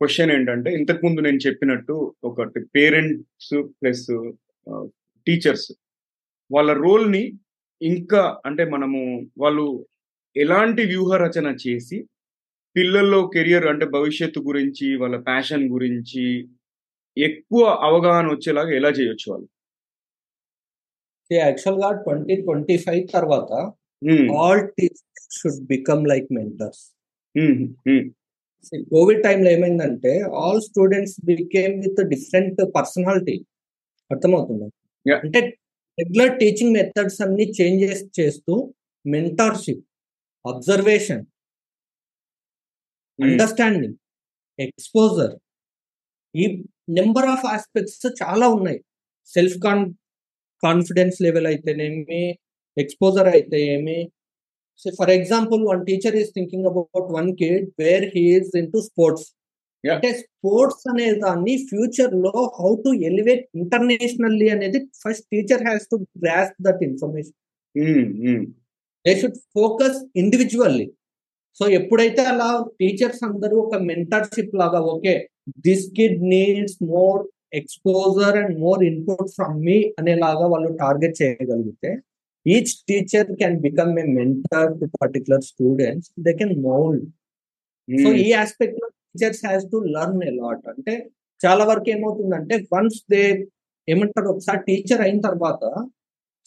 క్వశ్చన్ 0.00 0.30
ఏంటంటే 0.30 0.70
ఇంతకుముందు 0.74 1.20
నేను 1.20 1.38
చెప్పినట్టు 1.46 1.94
ఒకటి 2.24 2.60
పేరెంట్స్ 2.76 3.54
ప్లస్ 3.82 4.06
టీచర్స్ 5.26 5.72
వాళ్ళ 6.52 6.72
రోల్ని 6.72 7.32
ఇంకా 7.82 8.22
అంటే 8.46 8.64
మనము 8.64 9.00
వాళ్ళు 9.38 9.86
ఎలాంటి 10.36 10.82
వ్యూహ 10.84 11.16
రచన 11.16 11.56
చేసి 11.66 12.04
పిల్లల్లో 12.78 13.18
కెరియర్ 13.34 13.66
అంటే 13.70 13.86
భవిష్యత్తు 13.94 14.40
గురించి 14.48 14.88
వాళ్ళ 15.02 15.16
ప్యాషన్ 15.28 15.64
గురించి 15.74 16.24
ఎక్కువ 17.16 17.62
అవగాహన 17.86 18.26
వచ్చేలాగా 18.34 18.72
ఎలా 18.80 18.90
చేయొచ్చు 18.98 19.26
వాళ్ళు? 19.30 19.48
యాక్చువల్గా 21.30 21.88
ట్వంటీ 22.04 22.34
ట్వంటీ 22.42 22.76
ఫైవ్ 22.84 23.02
తర్వాత 23.14 23.52
all 24.40 24.62
teachers 24.76 25.26
should 25.38 25.62
become 25.72 26.02
like 26.10 26.28
mentors. 26.38 26.82
Covid 28.92 29.22
టైంలో 29.26 29.48
ఏమైందంటే 29.56 30.12
all 30.42 30.62
students 30.68 31.16
became 31.30 31.74
with 31.84 32.00
different 32.12 32.60
personality. 32.76 33.36
అర్థమవుతుంది. 34.10 34.68
అంటే 35.24 35.40
రెగ్యులర్ 35.98 36.34
టీచింగ్ 36.40 36.74
మెథడ్స్ 36.78 37.20
అన్ని 37.26 37.46
చేంజెస్ 37.58 38.04
చేస్తూ 38.20 38.54
మెంటార్షిప్ 39.04 39.84
అబ్జర్వేషన్ 40.44 41.24
అండర్స్టాండింగ్ 43.18 43.96
ఎక్స్పోజర్ 44.58 45.34
ఈ 46.34 46.44
నెంబర్ 46.98 47.26
ఆఫ్ 47.34 47.44
ఆస్పెక్ట్స్ 47.54 48.06
చాలా 48.22 48.46
ఉన్నాయి. 48.48 48.78
సెల్ఫ్ 49.30 49.56
కాన్ 49.66 49.82
కాన్ఫిడెన్స్ 50.62 51.18
లెవెల్ 51.26 51.48
అయితేనేమి 51.50 52.22
ఎక్స్పోజర్ 52.76 53.28
అయితే 53.34 53.58
ఏమి 53.74 53.98
so 54.82 54.88
for 54.98 55.10
example 55.10 55.62
one 55.70 55.80
teacher 55.86 56.16
is 56.20 56.30
thinking 56.36 56.66
about 56.70 57.08
one 57.18 57.30
kid 57.40 57.66
where 57.82 58.06
he's 58.14 58.52
in 58.60 58.70
to 58.72 58.80
sports. 58.88 59.26
అంటే 59.84 60.08
sports 60.20 60.84
అనే 60.90 61.06
దాన్ని 61.24 61.54
ఫ్యూచర్లో 61.70 62.32
హౌ 62.60 62.70
టు 62.84 62.90
ఎలివేట్ 63.08 63.44
ఇంటర్నేషనల్లీ 63.60 64.48
అనేది 64.54 64.78
first 65.02 65.26
teacher 65.32 65.62
has 65.68 65.86
to 65.92 65.96
grasp 66.24 66.52
that 66.66 66.82
information 66.88 67.36
they 69.04 69.12
should 69.20 69.38
focus 69.56 69.98
individually 70.16 70.86
so 71.56 71.64
ఎప్పుడైతే 71.78 72.22
అలా 72.32 72.48
teachers 72.80 73.22
అందరూ 73.28 73.56
ఒక 73.60 73.76
mentorship 73.90 74.54
లాగా 74.54 74.80
okay 74.92 75.14
this 75.66 75.86
kid 75.98 76.20
needs 76.34 76.78
more 76.94 77.20
exposure 77.60 78.36
and 78.42 78.54
more 78.64 78.82
input 78.90 79.30
from 79.36 79.56
me 79.66 79.78
అనేలాగా 80.00 80.46
వాళ్ళు 80.52 80.70
టార్గెట్ 80.82 81.16
చేయగలిగితే 81.22 81.90
each 82.46 82.72
teacher 82.88 83.30
can 83.40 83.56
become 83.60 83.92
a 83.98 84.04
mentor 84.18 84.70
to 84.80 84.86
particular 85.02 85.44
students 85.50 86.10
they 86.26 86.32
can 86.40 86.54
mould. 86.62 87.06
So 87.88 88.08
ఈ 88.24 88.28
ఆస్పెక్ట్లో 88.42 88.86
teachers 88.88 89.42
has 89.46 89.66
to 89.72 89.78
learn 89.94 90.22
a 90.30 90.32
lot. 90.40 90.64
అంటే 90.72 90.94
చాలా 91.40 91.64
వరకు 91.64 91.88
ఏమవుతుందంటే 91.90 92.54
once 92.72 93.00
they 93.12 93.22
ఏమంటారు 93.88 94.28
ఒకసారి 94.28 94.60
టీచర్ 94.68 95.00
అయిన 95.00 95.18
తర్వాత 95.20 95.62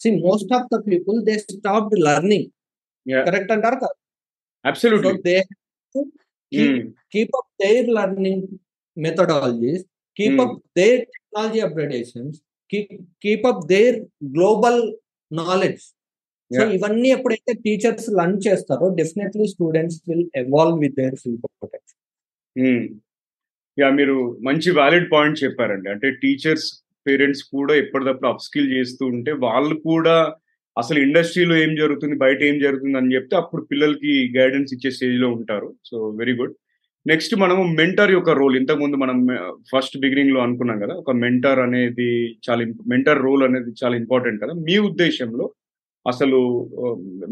see 0.00 0.10
most 0.26 0.52
of 0.58 0.68
the 0.74 0.78
people 0.88 1.18
they 1.28 1.34
stop 1.38 1.92
learning. 2.06 2.48
Correct 3.26 3.52
అంటారు 3.56 3.78
కదా? 3.82 3.96
So 4.64 4.68
absolutely 4.68 5.12
they 5.26 5.36
keep 7.14 7.34
up 7.38 7.50
their 7.62 7.88
learning 7.96 8.46
methodologies 8.96 9.82
keep 10.16 10.32
Hmm. 10.32 10.42
Up 10.44 10.56
their 10.78 11.00
technology 11.12 11.60
upgradations 11.66 12.38
keep 13.22 13.44
up 13.46 13.62
their 13.70 13.96
global 14.34 14.80
knowledge 15.30 15.84
so 16.50 16.60
Yeah. 16.60 16.72
ఇవన్నీ 16.76 17.08
ఎప్పుడైతే 17.16 17.52
teachers 17.64 18.08
learn 18.16 18.40
చేస్తారో 18.46 18.86
definitely 18.98 19.46
students 19.52 19.98
will 20.08 20.26
evolve 20.40 20.76
with 20.82 20.96
their 20.98 21.16
fill 21.22 21.38
protection 21.44 22.82
yeah 23.78 23.88
మీరు 23.98 24.16
మంచి 24.48 24.70
valid 24.78 25.06
point 25.12 25.38
చెప్పారండి. 25.44 25.88
అంటే 25.88 26.08
teachers 26.22 26.66
parents 27.06 27.44
కూడా 27.54 27.74
ఎప్పటికప్పుడు 27.82 28.28
up 28.28 28.42
skill 28.46 28.68
చేస్తూ 28.74 29.04
ఉంటే 29.14 29.32
వాళ్ళు 29.44 29.74
కూడా 29.86 30.16
అసలు 30.80 30.98
ఇండస్ట్రీలో 31.06 31.54
ఏం 31.64 31.72
జరుగుతుంది 31.80 32.16
బయట 32.24 32.40
ఏం 32.50 32.56
జరుగుతుంది 32.64 32.98
అని 33.00 33.14
చెప్తే 33.16 33.34
అప్పుడు 33.42 33.62
పిల్లలకి 33.70 34.12
గైడెన్స్ 34.36 34.74
ఇచ్చే 34.74 34.90
స్టేజ్లో 34.96 35.28
ఉంటారు. 35.38 35.68
సో 35.88 35.96
వెరీ 36.20 36.34
గుడ్ 36.40 36.54
నెక్స్ట్ 37.06 37.34
మనము 37.42 37.62
మెంటర్ 37.80 38.10
యొక్క 38.14 38.30
రోల్ 38.40 38.56
ఇంతకుముందు 38.60 38.96
మనం 39.04 39.18
ఫస్ట్ 39.70 39.96
బిగినింగ్లో 40.04 40.40
అనుకున్నాం 40.44 40.78
కదా 40.84 40.94
ఒక 41.02 41.12
మెంటర్ 41.24 41.60
అనేది 41.66 42.10
చాలా 42.46 42.64
మెంటర్ 42.92 43.20
రోల్ 43.26 43.42
అనేది 43.48 43.70
చాలా 43.82 43.94
ఇంపార్టెంట్ 44.02 44.42
కదా. 44.42 44.54
మీ 44.66 44.76
ఉద్దేశంలో 44.88 45.46
అసలు 46.06 46.38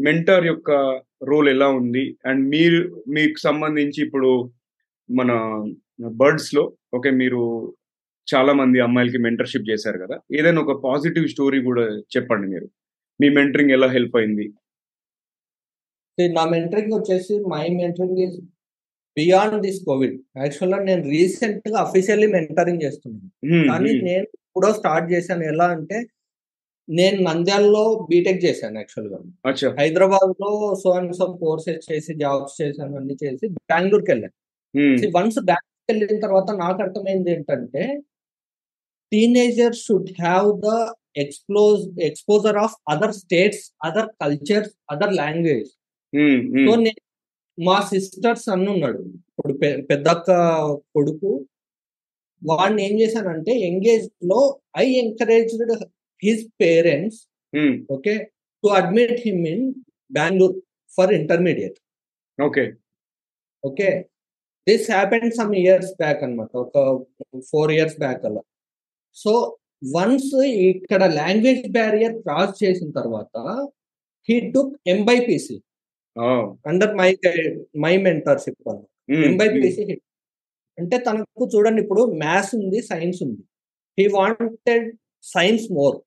మెంటర్ 0.07 0.45
యొక్క 0.51 0.71
రోల్ 1.29 1.47
ఎలా 1.55 1.69
ఉంది? 1.79 2.03
అండ్ 2.29 2.43
మీరు 2.55 2.81
మీకు 3.17 3.39
సంబంధించి 3.47 3.99
ఇప్పుడు 4.05 4.29
మన 5.09 5.31
బర్డ్స్లో 6.21 6.63
ఓకే 6.97 7.09
మీరు 7.21 7.41
చాలా 8.27 8.51
మంది 8.61 8.79
అమ్మాయిలకి 8.85 9.19
మెంటర్షిప్ 9.27 9.69
చేశారు 9.71 9.97
కదా. 10.03 10.15
ఏదైనా 10.39 10.61
ఒక 10.65 10.75
పాజిటివ్ 10.87 11.25
స్టోరీ 11.33 11.59
కూడా 11.69 11.85
చెప్పండి 12.15 12.47
మీరు. 12.53 12.67
మీ 13.21 13.27
మెంటరింగ్ 13.37 13.73
ఎలా 13.77 13.87
హెల్ప్ 13.95 14.15
అయింది? 14.19 14.45
నా 16.17 16.43
మెంటరింగ్ 16.53 16.93
వచ్చేసి 16.97 17.35
my 17.53 17.65
mentoring 17.81 18.19
is 18.25 18.37
beyond 19.17 19.57
this 19.65 19.79
covid 19.87 20.15
యాక్చువల్గా 20.41 20.79
నేను 20.89 21.03
రీసెంట్గా 21.13 21.77
అఫీషియల్లీ 21.85 22.27
మెంటరింగ్ 22.35 22.83
చేస్తున్నాను 22.85 23.29
కానీ. 23.71 23.91
నేను 24.09 24.25
కూడా 24.55 24.69
స్టార్ట్ 24.79 25.07
చేశాను. 25.13 25.43
ఎలా 25.53 25.67
అంటే 25.75 25.97
నేను 26.87 27.17
నంద్యాలలో 27.27 27.81
బీటెక్ 28.09 28.39
చేశాను 28.45 28.77
యాక్చువల్గా 28.77 29.17
హైదరాబాద్లో 29.81 30.49
సో 30.75 30.89
అండ్ 30.89 31.13
సో 31.15 31.25
కోర్సెస్ 31.43 31.83
చేసి 31.89 32.13
జాబ్స్ 32.13 32.55
చేశాను 32.61 32.95
అన్ని 32.97 33.15
చేసి 33.23 33.45
బెంగళూరుకి 33.71 34.11
వెళ్ళాను 34.11 34.35
వన్స్ 35.17 35.39
బెంగళూరుకి 35.49 35.91
వెళ్ళిన 35.91 36.19
తర్వాత 36.25 36.49
నాకు 36.63 36.79
అర్థమైంది 36.81 37.31
ఏంటంటే 37.35 37.83
teenager 39.11 39.77
should 39.83 40.11
have 40.21 40.49
the 40.65 40.71
explore 41.17 41.99
exposure 42.01 42.57
of 42.57 42.75
other 42.89 43.13
states 43.13 43.75
other 43.83 44.09
cultures 44.21 44.73
other 44.91 45.13
language. 45.13 45.69
So 46.67 46.75
నేను 46.75 47.01
మా 47.65 47.81
సిస్టర్స్ 47.81 48.49
అన్న 48.49 48.69
ఉన్నాడు. 48.69 48.99
ఇప్పుడు 48.99 49.53
పెద్దక్క 49.81 50.31
కొడుకు. 50.95 51.45
వాడిని 52.45 52.91
ఏం 52.91 52.99
చేశానంటే 52.99 53.51
ఎంగేజ్లో 53.59 54.59
I 54.77 54.93
encouraged 54.93 55.83
his 56.23 56.47
parents 56.61 57.27
okay 57.91 58.29
to 58.63 58.67
admit 58.67 59.21
him 59.25 59.47
in 59.47 59.73
Bengaluru 60.11 60.63
for 60.97 61.13
intermediate. 61.13 61.77
Okay. 62.41 62.73
Okay. 63.65 64.05
This 64.67 64.91
happened 64.91 65.33
some 65.33 65.55
years 65.55 65.91
back 65.91 66.23
అన్నమాట. 66.23 66.57
ఒక 66.57 67.05
ఫోర్ 67.51 67.71
ఇయర్స్ 67.71 67.97
బ్యాక్ 67.97 68.25
అలా. 68.25 68.41
సో 69.13 69.57
వన్స్ 69.81 70.33
ఇక్కడ 70.71 71.03
లాంగ్వేజ్ 71.19 71.67
బ్యారియర్ 71.77 72.15
క్రాస్ 72.23 72.55
చేసిన 72.63 72.89
తర్వాత 72.99 73.37
he 74.29 74.35
took 74.55 74.73
MBiPC 74.93 75.57
under 76.71 76.93
my 77.01 77.09
my 77.83 77.93
mentorship 78.07 78.61
వల్ల. 78.67 78.81
MBiPC 79.29 79.83
hit 79.89 80.03
అంటే 80.77 80.97
తనకు 81.07 81.45
చూడండి 81.53 81.79
ఇప్పుడు 81.83 82.01
మ్యాథ్స్ 82.23 82.53
ఉంది 82.59 82.79
సైన్స్ 82.91 83.19
ఉంది. 83.25 83.41
He 83.97 84.05
wanted 84.19 84.87
science 85.33 85.65
more 85.77 85.97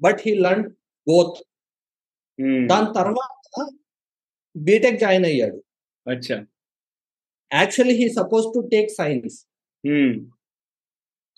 but 0.00 0.20
he 0.26 0.32
learn 0.46 0.64
both. 1.06 1.36
దాని 2.70 2.88
తర్వాత 2.98 3.56
బీటెక్ 4.56 4.98
జాయిన్ 5.04 5.26
అయ్యాడు. 5.30 5.58
Actually 7.50 7.94
he 8.00 8.06
suppose 8.18 8.46
to 8.54 8.60
take 8.74 8.90
science 9.00 9.36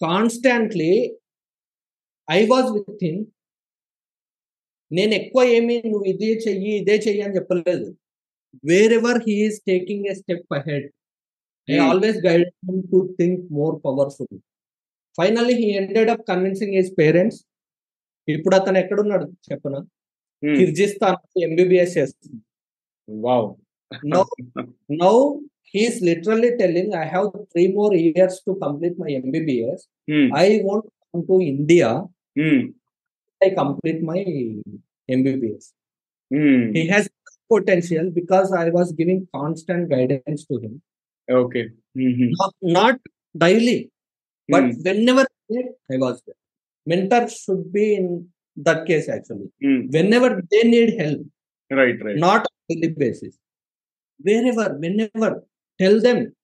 constantly 0.01 0.93
I 2.29 2.41
was 2.51 2.69
with 2.77 3.05
him 3.05 3.23
నేను 4.91 5.13
ఎక్కువ 5.15 5.43
ఏమి 5.57 5.77
నువ్వు 5.85 6.07
ఇదే 6.13 6.31
చెయ్యి 6.45 6.73
ఇదే 6.81 6.97
చెయ్యి 7.05 7.23
అని 7.25 7.37
చెప్పలేదు. 7.37 7.87
Wherever 8.99 9.19
he's 9.27 9.59
taking 9.69 10.07
a 10.11 10.17
step 10.21 10.53
ahead 10.59 10.87
I 11.69 11.75
Hmm. 11.75 11.85
Always 11.85 12.19
guide 12.25 12.49
to 12.91 12.99
think 13.19 13.43
more 13.59 13.77
powerful 13.85 14.35
finally 15.19 15.55
he 15.61 15.69
ended 15.79 16.11
up 16.15 16.25
convincing 16.31 16.75
his 16.79 16.91
parents 16.99 17.39
ఇప్పుడు 18.29 18.55
అతను 18.59 18.79
ఎక్కడున్నాడు 18.83 19.27
చెప్పనా? 19.49 19.81
హ్మ్. 20.43 20.57
కిర్జిస్తాన్ 20.59 21.17
ఎంబీబీఎస్ 21.47 21.95
చేస్తుంది. 21.99 22.39
Wow. 23.09 23.49
Now 24.11 24.23
now 25.01 25.15
he's 25.71 25.99
literally 26.09 26.51
telling 26.61 26.93
I 26.97 27.07
have 27.09 27.29
three 27.53 27.65
more 27.77 27.95
years 28.03 28.39
to 28.47 28.53
complete 28.65 28.99
my 29.03 29.11
MBBS 29.21 29.85
I 30.43 30.49
want 30.67 30.89
to 31.29 31.39
India 31.53 31.91
Mm. 32.39 32.75
I 33.43 33.51
complete 33.51 34.03
my 34.03 34.25
MBBS. 35.11 35.73
Mm. 36.33 36.75
He 36.77 36.87
has 36.89 37.09
potential 37.51 38.11
because 38.13 38.53
I 38.53 38.71
was 38.71 38.93
giving 38.93 39.29
constant 39.35 39.91
guidance 39.91 40.47
to 40.47 40.59
him. 40.59 40.83
Okay. 41.31 41.69
Mm-hmm. 41.97 42.31
Not, 42.39 42.55
not, 42.63 43.01
daily, 43.37 43.91
but 44.49 44.63
mm. 44.63 44.85
whenever 44.85 45.27
I 45.51 45.97
was 45.97 46.23
there. 46.27 46.37
Mentor 46.87 47.29
should 47.29 47.73
be 47.73 47.97
in 47.97 48.29
that 48.57 48.87
case 48.87 49.09
actually. 49.09 49.51
Hmm. 49.63 49.87
Whenever 49.91 50.43
they 50.51 50.63
need 50.63 51.01
help. 51.01 51.21
Right, 51.71 51.97
right. 52.03 52.17
Not 52.17 52.41
on 52.41 52.57
daily 52.69 52.95
basis. 52.97 53.39
Wherever, 54.19 54.75
whenever, 54.79 55.45
tell 55.81 56.01
them, 56.01 56.35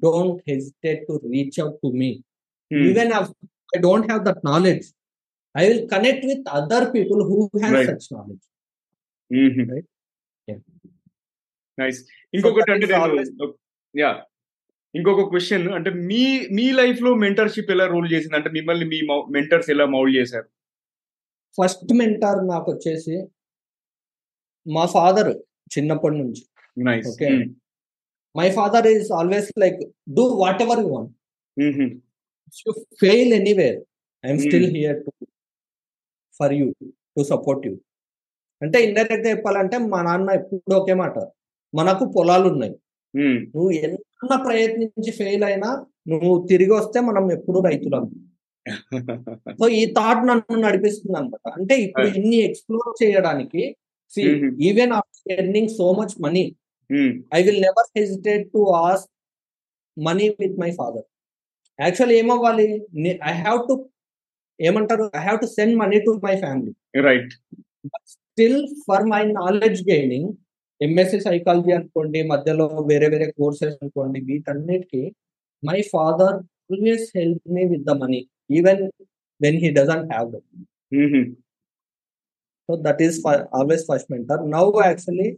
don't 0.00 0.40
hesitate 0.46 1.06
to 1.06 1.20
reach 1.24 1.58
out 1.58 1.74
to 1.84 1.92
me. 1.92 2.24
Hmm. 2.70 2.84
Even 2.84 3.12
if 3.12 3.28
I 3.76 3.78
don't 3.78 4.10
have 4.10 4.24
that 4.24 4.42
knowledge, 4.42 4.86
I 5.54 5.64
will 5.68 5.80
connect 5.86 6.22
with 6.24 6.42
other 6.50 6.80
people 6.92 7.20
who 7.24 7.36
have 7.62 7.72
Right. 7.74 7.88
such 7.90 8.06
knowledge. 8.12 8.44
మ్మ్. 9.30 9.64
Right? 9.72 9.86
Yeah. 10.48 10.60
Nice 11.78 11.98
ఇంకొకటి 12.34 12.70
అంటే 12.72 12.86
yeah 13.94 14.10
ఇంకొక 14.94 15.22
question 15.30 15.66
అంటే 15.76 15.90
మీ 16.08 16.22
మీ 16.56 16.66
లైఫ్లో 16.80 17.10
mentorship 17.22 17.70
ఎలా 17.74 17.84
role 17.92 18.08
చేసింది 18.12 18.36
అంటే 18.38 18.50
మిమ్మల్ని 18.56 18.86
మీ 18.92 18.98
మెంటర్స్ 19.36 19.68
ఎలా 19.74 19.84
మౌల్డ్ 19.94 20.14
చేశారు 20.18 20.48
ఫస్ట్ 21.58 21.92
మెంటార్ 22.00 22.40
నాకు 22.50 22.68
వచ్చేసి 22.74 23.16
మా 24.66 24.84
ఫాదర్ 24.96 25.30
చిన్నప్పటి 25.74 26.16
నుంచి 26.22 26.42
nice 26.76 27.08
Okay. 27.12 27.32
My 28.34 28.48
father 28.58 28.86
is 28.92 29.08
always 29.12 29.48
like 29.64 29.80
do 30.16 30.24
whatever 30.66 30.80
you 30.84 30.90
want 30.94 31.12
you 32.60 32.72
fail 33.02 33.32
anywhere 33.40 33.78
I'm. 34.24 34.40
Still 34.44 34.68
here 34.76 34.98
to 35.04 35.10
for 36.42 36.52
you 36.52 36.66
to 37.16 37.22
support 37.22 37.66
you 37.66 37.74
అంటే 38.62 38.78
ఇండైరెక్ట్గా 38.84 39.30
చెప్పాలంటే 39.30 39.78
మా 39.92 40.02
నాన్న 40.02 40.30
ఎప్పుడు 40.30 40.74
ఒకే 40.74 40.94
మాట. 40.94 41.16
మనకు 41.74 42.04
పొలాలు 42.16 42.48
ఉన్నాయి. 42.48 42.74
నువ్వు 43.54 43.70
ఎంత 43.70 44.32
ప్రయత్నించి 44.46 45.10
ఫెయిల్ 45.10 45.44
అయినా 45.44 45.70
నువ్వు 46.08 46.46
తిరిగి 46.50 46.72
వస్తే 46.72 47.00
మనం 47.00 47.32
ఎప్పుడు 47.32 47.58
రైతులం. 47.60 48.04
సో 49.60 49.68
ఈ 49.68 49.94
థాట్ 49.96 50.20
నన్ను 50.26 50.56
నడిపిస్తుంది 50.60 51.16
అనమాట 51.18 51.46
అంటే 51.48 51.74
ఇప్పుడు. 51.76 52.06
ఇన్ని 52.18 52.36
ఎక్స్ప్లోర్ 52.36 53.04
చేయడానికి 53.04 53.62
See, 54.12 54.24
even 54.60 54.92
after 54.92 55.30
earning 55.30 55.68
so 55.68 55.86
much 55.94 56.12
money, 56.18 56.44
um, 56.90 57.12
I 57.34 57.42
will 57.42 57.58
never 57.60 57.84
hesitate 57.98 58.44
to 58.52 58.62
ask 58.88 59.04
money 59.96 60.26
with 60.40 60.54
my 60.62 60.70
father. 60.70 61.04
Actually 61.78 62.16
ఏమవ్వాలి? 62.18 62.66
ఐ 63.24 63.32
హ్యావ్ 63.38 63.60
టు 63.68 63.74
ఏమంటారు? 64.62 65.04
I 65.14 65.22
have 65.22 65.38
to 65.40 65.48
send 65.54 65.74
money 65.78 65.98
to 66.06 66.12
my 66.24 66.34
family 66.42 66.72
right 67.02 67.32
still 68.14 68.58
for 68.84 69.04
my 69.12 69.22
knowledge 69.36 69.80
gaining 69.88 70.30
MSc 70.80 71.18
psychology 71.26 71.72
అనుకోండి 71.78 72.20
మధ్యలో 72.30 72.66
వేరే 72.88 73.08
వేరే 73.08 73.26
courses 73.38 73.76
అనుకోండి 73.76 74.20
వీటన్నిటికి 74.28 75.02
my 75.62 75.78
father 75.92 76.36
always 76.66 77.06
help 77.16 77.46
me 77.54 77.64
with 77.72 77.84
the 77.84 77.94
money 78.00 78.20
even 78.50 78.82
when 79.40 79.58
he 79.62 79.70
doesn't 79.78 80.08
have 80.12 80.28
that 80.34 80.48
ఉహుం, 80.96 81.26
so 82.68 82.74
that 82.86 83.02
is 83.02 83.18
always 83.58 83.84
first 83.90 84.10
mentor 84.12 84.42
now 84.54 84.64
actually 84.84 85.28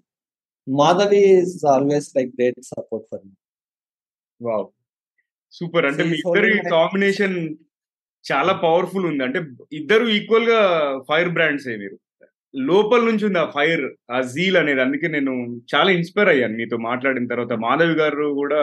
Madhavi 0.67 1.21
is 1.35 1.55
always 1.73 2.09
like 2.17 2.31
great 2.37 2.61
support 2.71 3.07
for 3.11 3.23
me 3.25 3.35
wow 4.41 4.67
super 5.55 5.87
అంటే 5.91 6.03
మీ 6.05 6.17
ఇద్దరి 6.23 6.49
combination 6.75 7.37
చాలా 8.25 8.53
powerful 8.65 9.07
ఉంది. 9.07 9.23
అంటే 9.25 9.41
ఇద్దరు 9.73 10.07
ఈక్వల్గా 10.19 10.61
fire 11.09 11.31
brands 11.37 11.69
మీరు 11.83 11.97
లోపల 12.55 13.03
నుంచి 13.05 13.25
ఉంది 13.27 13.39
ఆ 13.39 13.47
ఫైర్ 13.57 13.85
ఆ 14.17 14.19
జీల్ 14.35 14.57
అనేది. 14.57 14.81
అందుకే 14.81 15.09
నేను 15.09 15.33
చాలా 15.75 15.91
ఇన్స్పైర్ 15.91 16.31
అయ్యాను 16.35 16.57
మీతో 16.61 16.77
మాట్లాడిన 16.89 17.27
తర్వాత. 17.27 17.53
మాధవి 17.67 17.95
గారు 18.03 18.27
కూడా 18.43 18.61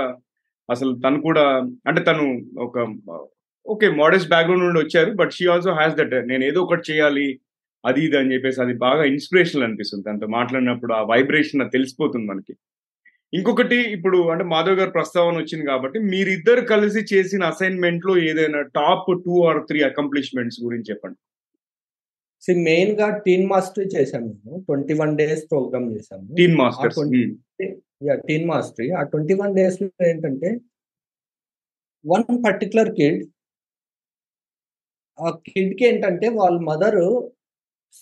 అసలు 0.69 0.91
తను 1.05 1.21
కూడా 1.21 1.43
అంటే 1.89 2.01
తను 2.09 2.25
ఒక 2.67 2.75
ఓకే 3.65 3.87
మోడెస్ట్ 4.01 4.29
బ్యాక్గ్రౌండ్ 4.29 4.65
నుండి 4.65 4.79
వచ్చారు. 4.79 5.11
But 5.21 5.33
she 5.37 5.45
also 5.47 5.71
has 5.73 5.95
that 5.97 6.15
నేను 6.31 6.43
ఏదో 6.45 6.59
ఒకటి 6.61 6.83
చేయాలి 6.91 7.27
అది 7.83 7.99
ఇది 8.05 8.17
అని 8.17 8.33
చెప్పేసి 8.33 8.59
అది 8.61 8.73
బాగా 8.85 9.03
ఇన్స్పిరేషనల్ 9.13 9.65
అనిపిస్తుంది. 9.67 10.05
తనతో 10.09 10.27
మాట్లాడినప్పుడు 10.37 10.93
ఆ 10.93 11.01
వైబ్రేషన్ 11.13 11.61
అది 11.63 11.75
తెలిసిపోతుంది 11.77 12.27
మనకి. 12.31 12.53
ఇంకొకటి 13.33 13.75
ఇప్పుడు 13.75 14.17
అంటే 14.29 14.43
మాధవ్ 14.43 14.79
గారు 14.79 14.89
ప్రస్తావన 14.89 15.35
వచ్చింది 15.37 15.65
కాబట్టి 15.65 15.99
మీరిద్దరు 15.99 16.61
కలిసి 16.61 17.15
చేసిన 17.15 17.43
అసైన్మెంట్లో 17.43 18.17
ఏదైనా 18.17 18.61
top 18.61 19.23
two 19.25 19.43
or 19.43 19.67
three 19.67 19.81
accomplishments 19.81 20.63
గురించి 20.63 20.89
చెప్పండి. 20.89 21.17
సి 22.43 22.53
మెయిన్గా 22.55 23.17
టీన్ 23.17 23.49
మాస్టరీ 23.49 23.85
చేశాను 23.85 24.25
నేను. 24.25 24.59
ట్వంటీ 24.59 24.93
వన్ 24.93 25.17
డేస్ 25.17 25.45
ప్రోగ్రామ్ 25.51 25.95
చేశాను. 25.95 26.35
Team 26.35 26.57
masters 26.57 26.99
yeah 28.03 28.15
teen 28.15 28.47
mastery. 28.47 28.91
ఆ 28.91 29.03
ట్వంటీ 29.03 29.33
వన్ 29.33 29.55
డేస్లో 29.55 30.07
ఏంటంటే 30.07 30.49
వన్ 32.05 32.45
పర్టికులర్ 32.45 32.91
కిడ్ 32.95 33.21
ఆ 35.19 35.29
కిడ్కి 35.29 35.85
ఏంటంటే 35.87 36.27
వాళ్ళ 36.29 36.59
mother 36.59 36.99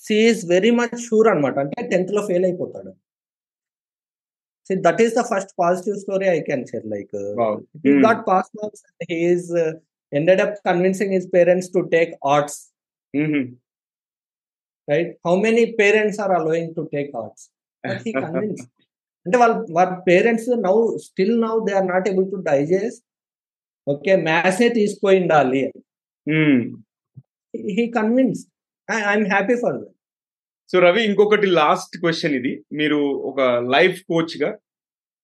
she's 0.06 0.46
very 0.46 0.72
much 0.72 0.98
sure 1.00 1.28
అనమాట 1.28 1.60
అంటే 1.60 1.90
టెన్త్లో 1.90 2.22
ఫెయిల్ 2.28 2.46
అయిపోతాడు. 2.46 2.92
That 4.87 5.01
is 5.05 5.15
the 5.19 5.23
first 5.31 5.53
positive 5.63 5.97
story 6.05 6.29
I 6.37 6.39
can 6.51 6.65
share 6.73 6.87
like 6.95 7.15
he 7.85 7.91
Hmm. 7.91 8.03
got 8.07 8.21
pass 8.29 8.47
marks 8.59 8.81
and 8.89 9.09
he 9.11 9.19
is 9.35 9.45
uh, 9.63 9.73
ended 10.13 10.41
up 10.45 10.53
convincing 10.69 11.11
his 11.17 11.27
parents 11.37 11.67
to 11.75 11.81
take 11.97 12.13
arts 12.35 12.57
right 14.89 15.11
how 15.27 15.35
many 15.39 15.65
parents 15.75 16.17
are 16.19 16.33
allowing 16.39 16.69
to 16.79 16.83
take 16.95 17.11
arts 17.23 17.43
but 17.85 18.01
he 18.07 18.13
convinced 18.25 18.69
అంటే 19.27 19.37
వాళ్ళ 19.43 19.55
వాళ్ళ 19.77 19.93
parents 20.09 20.49
now 20.65 20.75
still 21.05 21.37
now 21.45 21.53
they 21.67 21.73
are 21.79 21.87
not 21.93 22.07
able 22.11 22.27
to 22.33 22.39
digest 22.49 23.03
okay 23.87 24.13
మ్యాథ్సే 24.27 24.69
తీసుకొని 24.79 25.19
ఉండాలి 25.23 25.61
he 27.77 27.85
convinced 27.97 28.43
I'm 28.89 29.27
happy 29.33 29.57
for 29.63 29.77
that 29.81 29.95
so 30.72 30.80
Ravi 30.80 31.04
ఇంకొకటి 31.04 31.48
last 31.48 31.98
question 31.98 32.36
ఇది. 32.36 32.64
మీరు 32.74 32.98
ఒక 33.30 33.42
life 33.76 34.00
కోచ్గా 34.02 34.58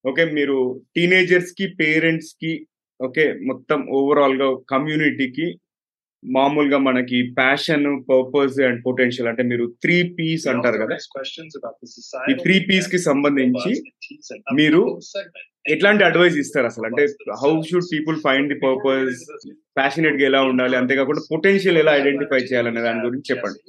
ఓకే 0.05 0.25
మీరు 0.25 0.81
టీనేజర్స్కి 0.95 1.67
పేరెంట్స్కి 1.67 2.67
ఓకే 3.01 3.33
మొత్తం 3.33 3.87
ఓవరాల్గా 3.89 4.57
కమ్యూనిటీకి 4.69 5.59
మామూలుగా 6.23 6.77
మనకి 6.77 7.33
ప్యాషన్ 7.33 8.01
పర్పస్ 8.09 8.61
అండ్ 8.61 8.79
పొటెన్షియల్ 8.85 9.29
అంటే 9.29 9.43
మీరు 9.43 9.65
త్రీ 9.81 9.97
పీస్ 10.19 10.47
అంటారు 10.47 10.77
కదా. 10.77 10.95
ఈ 12.31 12.33
త్రీ 12.43 12.59
పీస్కి 12.59 12.99
సంబంధించి 12.99 13.73
మీరు 14.53 14.81
ఎట్లాంటి 15.69 16.03
అడ్వైస్ 16.03 16.37
ఇస్తారు 16.37 16.65
అసలు? 16.65 16.85
అంటే 16.85 17.03
how 17.43 17.61
should 17.61 17.89
people 17.93 18.17
find 18.23 18.53
the 18.53 18.59
purpose 18.59 19.21
ప్యాషనేట్గా 19.77 20.25
ఎలా 20.25 20.41
ఉండాలి? 20.43 20.77
అంతేకాకుండా 20.77 21.21
పొటెన్షియల్ 21.31 21.77
ఎలా 21.77 21.95
ఐడెంటిఫై 21.95 22.37
చేయాలనే 22.37 22.81
దాని 22.81 23.05
గురించి 23.05 23.35
చెప్పండి. 23.35 23.59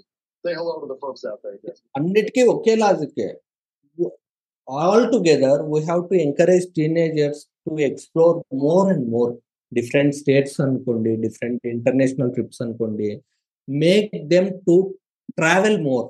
అన్నిటికీ 1.97 2.43
ఒకే 2.43 2.75
లాజికే 2.75 3.29
all 4.69 5.13
together 5.13 5.63
we 5.63 5.81
have 5.81 6.09
to 6.09 6.15
encourage 6.15 6.75
teenagers 6.77 7.47
to 7.67 7.81
explore 7.81 8.39
more 8.55 8.93
and 8.93 9.11
more 9.11 9.33
different 9.73 10.15
states 10.15 10.61
అనుకోండి 10.61 11.17
డిఫరెంట్ 11.17 11.67
ఇంటర్నేషనల్ 11.67 12.33
ట్రిప్స్ 12.33 12.63
అనుకోండి. 12.63 13.21
Make 13.69 14.29
them 14.29 14.61
to 14.61 14.97
travel 15.37 15.83
more 15.83 16.07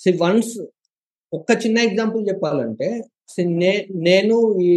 see 0.00 0.12
once 0.20 0.52
ఒక్క 1.32 1.66
చిన్న 1.66 1.78
ఎగ్జాంపుల్ 1.78 2.28
చెప్పాలంటే 2.28 2.88
సి 3.28 3.44
నే- 3.44 3.86
నేను 4.02 4.58
ఈ 4.60 4.72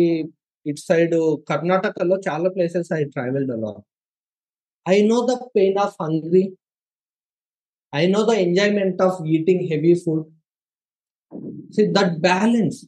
ఇట్ 0.65 0.79
సైడ్ 0.79 1.15
కర్ణాటకలో 1.49 2.17
చాలా 2.29 2.49
ప్లేసెస్ 2.49 2.93
ఐ 2.93 3.03
ట్రావెల్డ్ 3.03 3.51
అలా 3.51 3.73
I 4.87 5.01
know 5.01 5.25
the 5.25 5.37
pain 5.55 5.77
of 5.77 5.95
hungry 6.01 6.43
I 7.95 8.03
know 8.07 8.21
the 8.29 8.33
enjoyment 8.45 9.01
of 9.01 9.17
eating 9.35 9.63
heavy 9.71 9.93
food 10.03 10.25
see 11.75 11.83
that 11.97 12.15
balance 12.19 12.79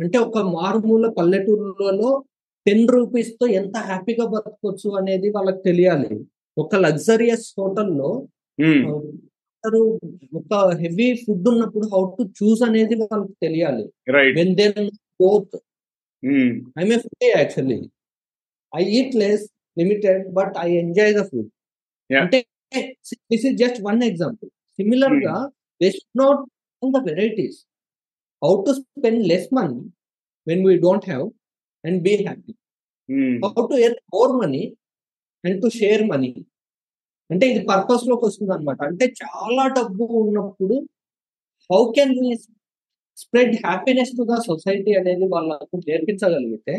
అంటే 0.00 0.16
ఒక 0.18 0.38
మారుమూల 0.56 1.06
పల్లెటూరులలో 1.18 2.10
టెన్ 2.66 2.84
రూపీస్తో 2.88 3.44
ఎంత 3.58 3.76
హ్యాపీగా 3.88 4.24
బతకొచ్చు 4.26 4.88
అనేది 4.98 5.28
వాళ్ళకి 5.30 5.60
తెలియాలి. 5.62 6.12
ఒక 6.56 6.74
లగ్జరియస్ 6.76 7.46
హోటల్లో 7.58 8.10
ఒక 10.38 10.54
హెవీ 10.82 11.06
ఫుడ్ 11.22 11.46
ఉన్నప్పుడు 11.48 11.86
హౌ 11.94 12.02
టు 12.18 12.24
చూస్ 12.38 12.62
అనేది 12.62 12.94
వాళ్ళకి 13.02 13.34
తెలియాలి. 13.42 13.84
When 14.38 14.54
both 15.22 15.56
I 16.80 16.84
may 16.90 16.96
food 17.04 17.26
actually 17.36 17.78
I 18.72 18.82
eat 18.98 19.14
less 19.16 19.44
limited 19.78 20.24
but 20.38 20.54
I 20.66 20.70
enjoy 20.84 21.14
the 21.20 21.24
food 21.30 21.50
Yeah. 22.10 22.20
అంటే 22.22 22.38
this 23.30 23.44
is 23.48 23.56
just 23.56 23.78
one 23.82 24.02
example 24.02 24.48
సిమిలర్గా 24.78 25.36
should 25.80 26.10
not 26.22 26.42
the 26.82 27.00
varieties 27.08 27.58
how 28.42 28.52
to 28.64 28.72
spend 28.78 29.22
less 29.28 29.48
money 29.54 29.78
when 30.46 30.64
we 30.68 30.74
don't 30.78 31.06
have 31.10 31.26
and 31.84 31.98
be 32.06 32.14
happy 32.22 32.54
how 33.46 33.64
to 33.70 33.78
earn 33.86 34.02
more 34.14 34.34
money 34.42 34.64
and 35.44 35.58
to 35.62 35.70
share 35.78 36.04
money 36.12 36.30
అంటే 37.30 37.44
ఇది 37.52 37.60
పర్పస్లోకి 37.70 38.24
వస్తుంది 38.26 38.52
అనమాట 38.56 38.80
అంటే 38.84 39.06
చాలా 39.20 39.62
డబ్బు 39.78 40.04
ఉన్నప్పుడు 40.22 40.76
how 41.70 41.80
can 41.96 42.14
we 42.18 42.28
spread 43.18 43.54
happiness 43.64 44.12
to 44.18 44.24
the 44.30 44.36
society 44.46 44.92
అనేది 45.00 45.26
వాళ్ళకు 45.34 45.76
నేర్పించగలిగితే 45.82 46.74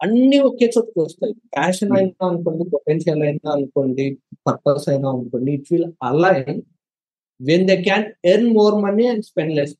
అన్ని 0.00 0.38
ఒకే 0.48 0.66
చోటుకు 0.74 1.00
వస్తాయి. 1.04 1.32
ప్యాషన్ 1.54 1.92
అయినా 1.96 2.24
అనుకోండి 2.28 2.64
పొటెన్షియల్ 2.74 3.22
అయినా 3.22 3.48
అనుకోండి 3.54 4.04
పర్పస్ 4.46 4.86
అయినా 4.92 5.08
అనుకోండి 5.14 5.50
it 5.58 5.68
will 5.72 5.88
align 6.02 6.58
when 7.40 7.66
they 7.70 7.76
can 7.88 8.06
earn 8.32 8.50
more 8.58 8.76
money 8.86 9.04
and 9.12 9.26
spend 9.30 9.56
less 9.58 9.74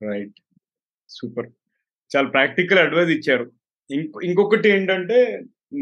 right 0.00 0.36
super 1.08 1.48
చాలా 2.10 2.28
ప్రాక్టికల్ 2.34 2.80
అడ్వైస్ 2.84 3.12
ఇచ్చారు. 3.16 3.46
ఇంకొ 3.90 4.18
ఇంకొకటి 4.28 4.68
ఏంటంటే 4.74 5.18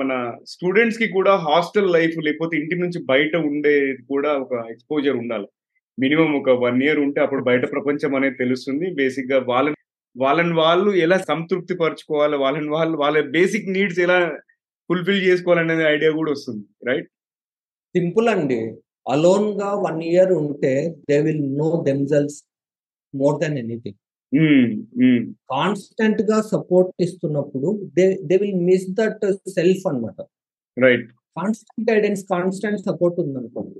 మన 0.01 0.13
స్టూడెంట్స్కి 0.53 1.07
కూడా 1.17 1.33
హాస్టల్ 1.49 1.93
లైఫ్ 1.97 2.17
లేకపోతే 2.27 2.55
ఇంటి 2.61 2.77
నుంచి 2.83 2.99
బయట 3.13 3.35
ఉండేది 3.51 4.03
కూడా 4.13 4.31
ఒక 4.45 4.53
ఎక్స్పోజర్ 4.73 5.17
ఉండాలి. 5.23 5.47
మినిమం 5.99 6.31
ఒక 6.41 6.51
వన్ 6.65 6.81
ఇయర్ 6.87 7.01
ఉంటే 7.07 7.21
అప్పుడు 7.25 7.43
బయట 7.51 7.65
ప్రపంచం 7.75 8.13
అనేది 8.19 8.37
తెలుస్తుంది. 8.43 8.87
బేసిక్గా 9.01 9.39
వాళ్ళని 9.53 9.77
వాళ్ళని 10.17 10.55
వాళ్ళు 10.63 10.91
ఎలా 11.05 11.19
సంతృప్తి 11.31 11.75
పరచుకోవాలి 11.83 12.37
వాళ్ళని 12.45 12.71
వాళ్ళు 12.77 12.97
వాళ్ళ 13.03 13.19
బేసిక్ 13.37 13.73
నీడ్స్ 13.77 14.01
ఎలా 14.07 14.19
ఫుల్ఫిల్ 14.91 15.27
చేసుకోవాలనే 15.29 15.77
ఐడియా 15.95 16.11
కూడా 16.21 16.31
వస్తుంది. 16.37 16.65
రైట్ 16.89 17.09
సింపుల్ 17.95 18.29
అండి. 18.35 18.61
అలోన్గా 19.09 19.71
వన్ 19.87 20.01
ఇయర్ 20.11 20.33
ఉంటే 20.41 20.73
they 21.11 21.17
will 21.27 21.45
know 21.63 21.69
themselves 21.89 22.39
more 23.15 23.37
than 23.43 23.57
anything 23.65 23.99
కాన్స్టెంట్గా 25.53 26.39
సపోర్ట్ 26.53 26.91
ఇస్తున్నప్పుడు 27.07 27.69
they 27.99 28.07
they 28.31 28.37
will 28.43 28.65
miss 28.71 28.89
that 29.01 29.25
self 29.57 29.85
అన్నమాట. 29.91 30.19
Right 30.77 31.07
constant 31.39 31.87
guidance 31.91 32.23
constant 32.33 32.81
support 32.89 33.19
ఉందనుకోండి 33.25 33.79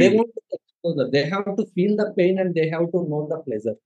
they 0.00 0.06
want 0.14 0.38
exposure 0.56 1.10
they 1.16 1.22
have 1.32 1.50
to 1.58 1.64
feel 1.74 1.96
the 2.02 2.06
pain 2.18 2.38
and 2.38 2.54
they 2.58 2.64
have 2.72 2.86
to 2.94 3.00
know 3.14 3.20
the 3.32 3.38
pleasure 3.46 3.78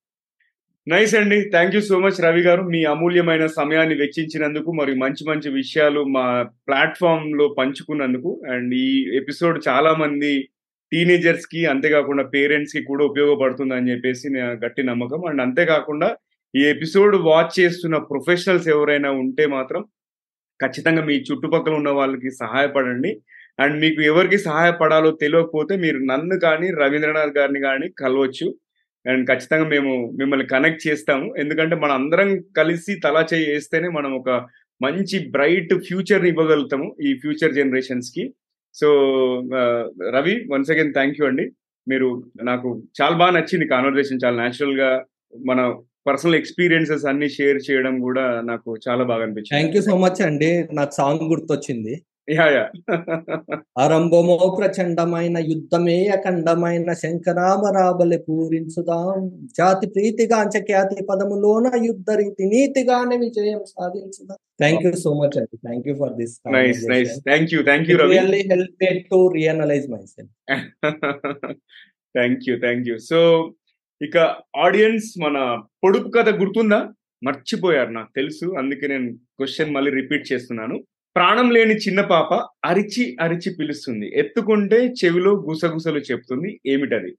nice 0.86 1.12
అండి. 1.14 1.38
Thank 1.54 1.74
you 1.74 1.80
so 1.88 1.96
much 1.98 2.18
Ravi 2.24 2.42
garu. 2.46 2.62
మీ 2.62 2.80
అమూల్యమైన 2.84 3.44
సమయాన్ని 3.58 3.94
వెచ్చించినందుకు 3.94 4.70
మరియు 4.72 4.96
మంచి 4.96 5.22
మంచి 5.28 5.48
విషయాలు 5.50 6.00
మా 6.16 6.24
ప్లాట్ఫామ్లో 6.68 7.46
పంచుకున్నందుకు. 7.58 8.30
అండ్ 8.52 8.72
ఈ 8.74 8.88
ఎపిసోడ్ 9.20 9.58
చాలా 9.68 9.92
మంది 9.94 10.32
టీనేజర్స్కి 10.92 11.60
అంతేకాకుండా 11.72 12.24
పేరెంట్స్కి 12.34 12.82
కూడా 12.90 13.02
ఉపయోగపడుతుంది 13.10 13.74
అని 13.74 13.90
చెప్పేసి 13.92 14.28
గట్టి 14.64 14.82
నమ్మకం. 14.90 15.20
అండ్ 15.30 15.42
అంతేకాకుండా 15.46 16.08
ఈ 16.54 16.62
ఎపిసోడ్ 16.74 17.16
వాచ్ 17.28 17.52
చేస్తున్న 17.60 17.96
ప్రొఫెషనల్స్ 18.10 18.68
ఎవరైనా 18.68 19.10
ఉంటే 19.22 19.44
మాత్రం 19.56 19.82
ఖచ్చితంగా 20.60 21.02
మీ 21.04 21.16
చుట్టుపక్కల 21.28 21.74
ఉన్న 21.80 21.90
వాళ్ళకి 21.90 22.30
సహాయపడండి. 22.42 23.12
అండ్ 23.62 23.76
మీకు 23.80 24.00
ఎవరికి 24.10 24.38
సహాయపడాలో 24.38 25.10
తెలియకపోతే 25.22 25.74
మీరు 25.84 25.98
నన్ను 26.12 26.36
కానీ 26.38 26.68
రవీంద్రనాథ్ 26.82 27.38
గారిని 27.38 27.60
కానీ 27.60 27.88
కలవచ్చు. 28.00 28.48
అండ్ 29.06 29.24
ఖచ్చితంగా 29.30 29.66
మేము 29.68 29.92
మిమ్మల్ని 30.20 30.46
కనెక్ట్ 30.46 30.82
చేస్తాము. 30.88 31.26
ఎందుకంటే 31.38 31.76
మనం 31.76 31.94
అందరం 32.00 32.30
కలిసి 32.58 32.94
తలా 33.04 33.22
చేయి 33.32 33.46
వేస్తేనే 33.50 33.88
మనం 33.88 34.12
ఒక 34.20 34.30
మంచి 34.82 35.16
బ్రైట్ 35.30 35.72
ఫ్యూచర్ని 35.86 36.28
ఇవ్వగలుగుతాము 36.28 36.86
ఈ 37.08 37.12
future 37.22 37.56
జనరేషన్స్కి. 37.60 38.24
So 38.74 38.88
Ravi 40.10 40.46
once 40.50 40.70
again 40.70 40.94
thank 40.94 41.20
you 41.20 41.26
అండి. 41.26 41.52
మీరు 41.88 42.22
నాకు 42.42 42.82
చాలా 43.02 43.16
బాగా 43.16 43.30
నచ్చింది 43.30 43.66
కాన్వర్జేషన్ 43.66 44.20
చాలా 44.24 44.36
న్యాచురల్గా 44.36 45.04
మన 45.46 45.74
పర్సనల్ 46.06 46.34
ఎక్స్పీరియన్సెస్ 46.34 47.04
అన్ని 47.04 47.28
షేర్ 47.28 47.58
చేయడం 47.70 48.00
కూడా 48.00 48.40
నాకు 48.40 48.76
చాలా 48.88 49.04
బాగా 49.04 49.22
అనిపించింది. 49.22 49.60
థ్యాంక్ 49.60 49.76
యూ 49.76 49.82
సో 49.82 49.98
మచ్ 49.98 50.22
అండి. 50.22 50.68
నాకు 50.72 50.90
సాంగ్ 50.90 51.20
గుర్తొచ్చింది. 51.20 52.02
ఆరంభమో 53.78 54.56
ప్రచండమైన 54.58 55.38
యుద్ధమే 55.38 56.08
అఖండమైన 56.08 56.92
శంకరామరాబలి 56.92 58.18
పూరించుదాం. 58.18 59.16
జాతి 59.56 59.86
ప్రీతిగాంచ 59.86 60.60
ఖ్యాతి 60.60 61.04
పదములోన 61.04 61.66
యుద్ధ 61.84 62.10
రీతి 62.10 62.44
నీతిగానే 62.44 63.16
విజయం 63.16 63.64
సాధించుదాం. 63.64 64.38
థ్యాంక్ 64.60 64.82
యూ 64.86 64.92
సో 64.92 65.12
మచ్ 65.14 65.38
అండి 65.38 65.56
thank 65.56 65.88
you 65.88 65.94
for 65.94 66.12
this 66.12 66.40
nice 66.52 66.88
nice 66.88 67.14
thank 67.20 67.54
you 67.54 67.62
thank 67.62 67.90
you 67.90 67.96
really 67.96 68.42
help 68.52 69.06
to 69.06 69.28
realise 69.34 69.90
my 69.90 70.02
self 70.04 70.34
thank 72.14 72.40
you 72.48 72.56
thank 72.58 72.88
you 72.88 72.98
so 72.98 73.20
ఇక 74.02 74.18
ఆడియన్స్ 74.56 75.08
మన 75.18 75.62
పొడుపు 75.84 76.08
కథ 76.08 76.28
గుర్తుందా? 76.28 76.88
మర్చిపోయారు 77.24 77.90
నాకు 77.90 78.12
తెలుసు. 78.16 78.46
అందుకే 78.58 78.86
నేను 78.86 79.12
క్వశ్చన్ 79.12 79.74
మళ్ళీ 79.74 79.90
రిపీట్ 79.90 80.32
చేస్తున్నాను. 80.32 80.76
ప్రాణం 81.16 81.50
లేని 81.50 81.74
చిన్న 81.74 82.00
పాప 82.00 82.34
అరిచి 82.64 83.16
అరిచి 83.20 83.54
పిలుస్తుంది. 83.54 84.18
ఎత్తుకుంటే 84.18 84.94
చెవిలో 85.04 85.34
గుసగుసలు 85.48 85.98
చెప్తుంది. 85.98 86.60
ఏమిటది? 86.66 87.14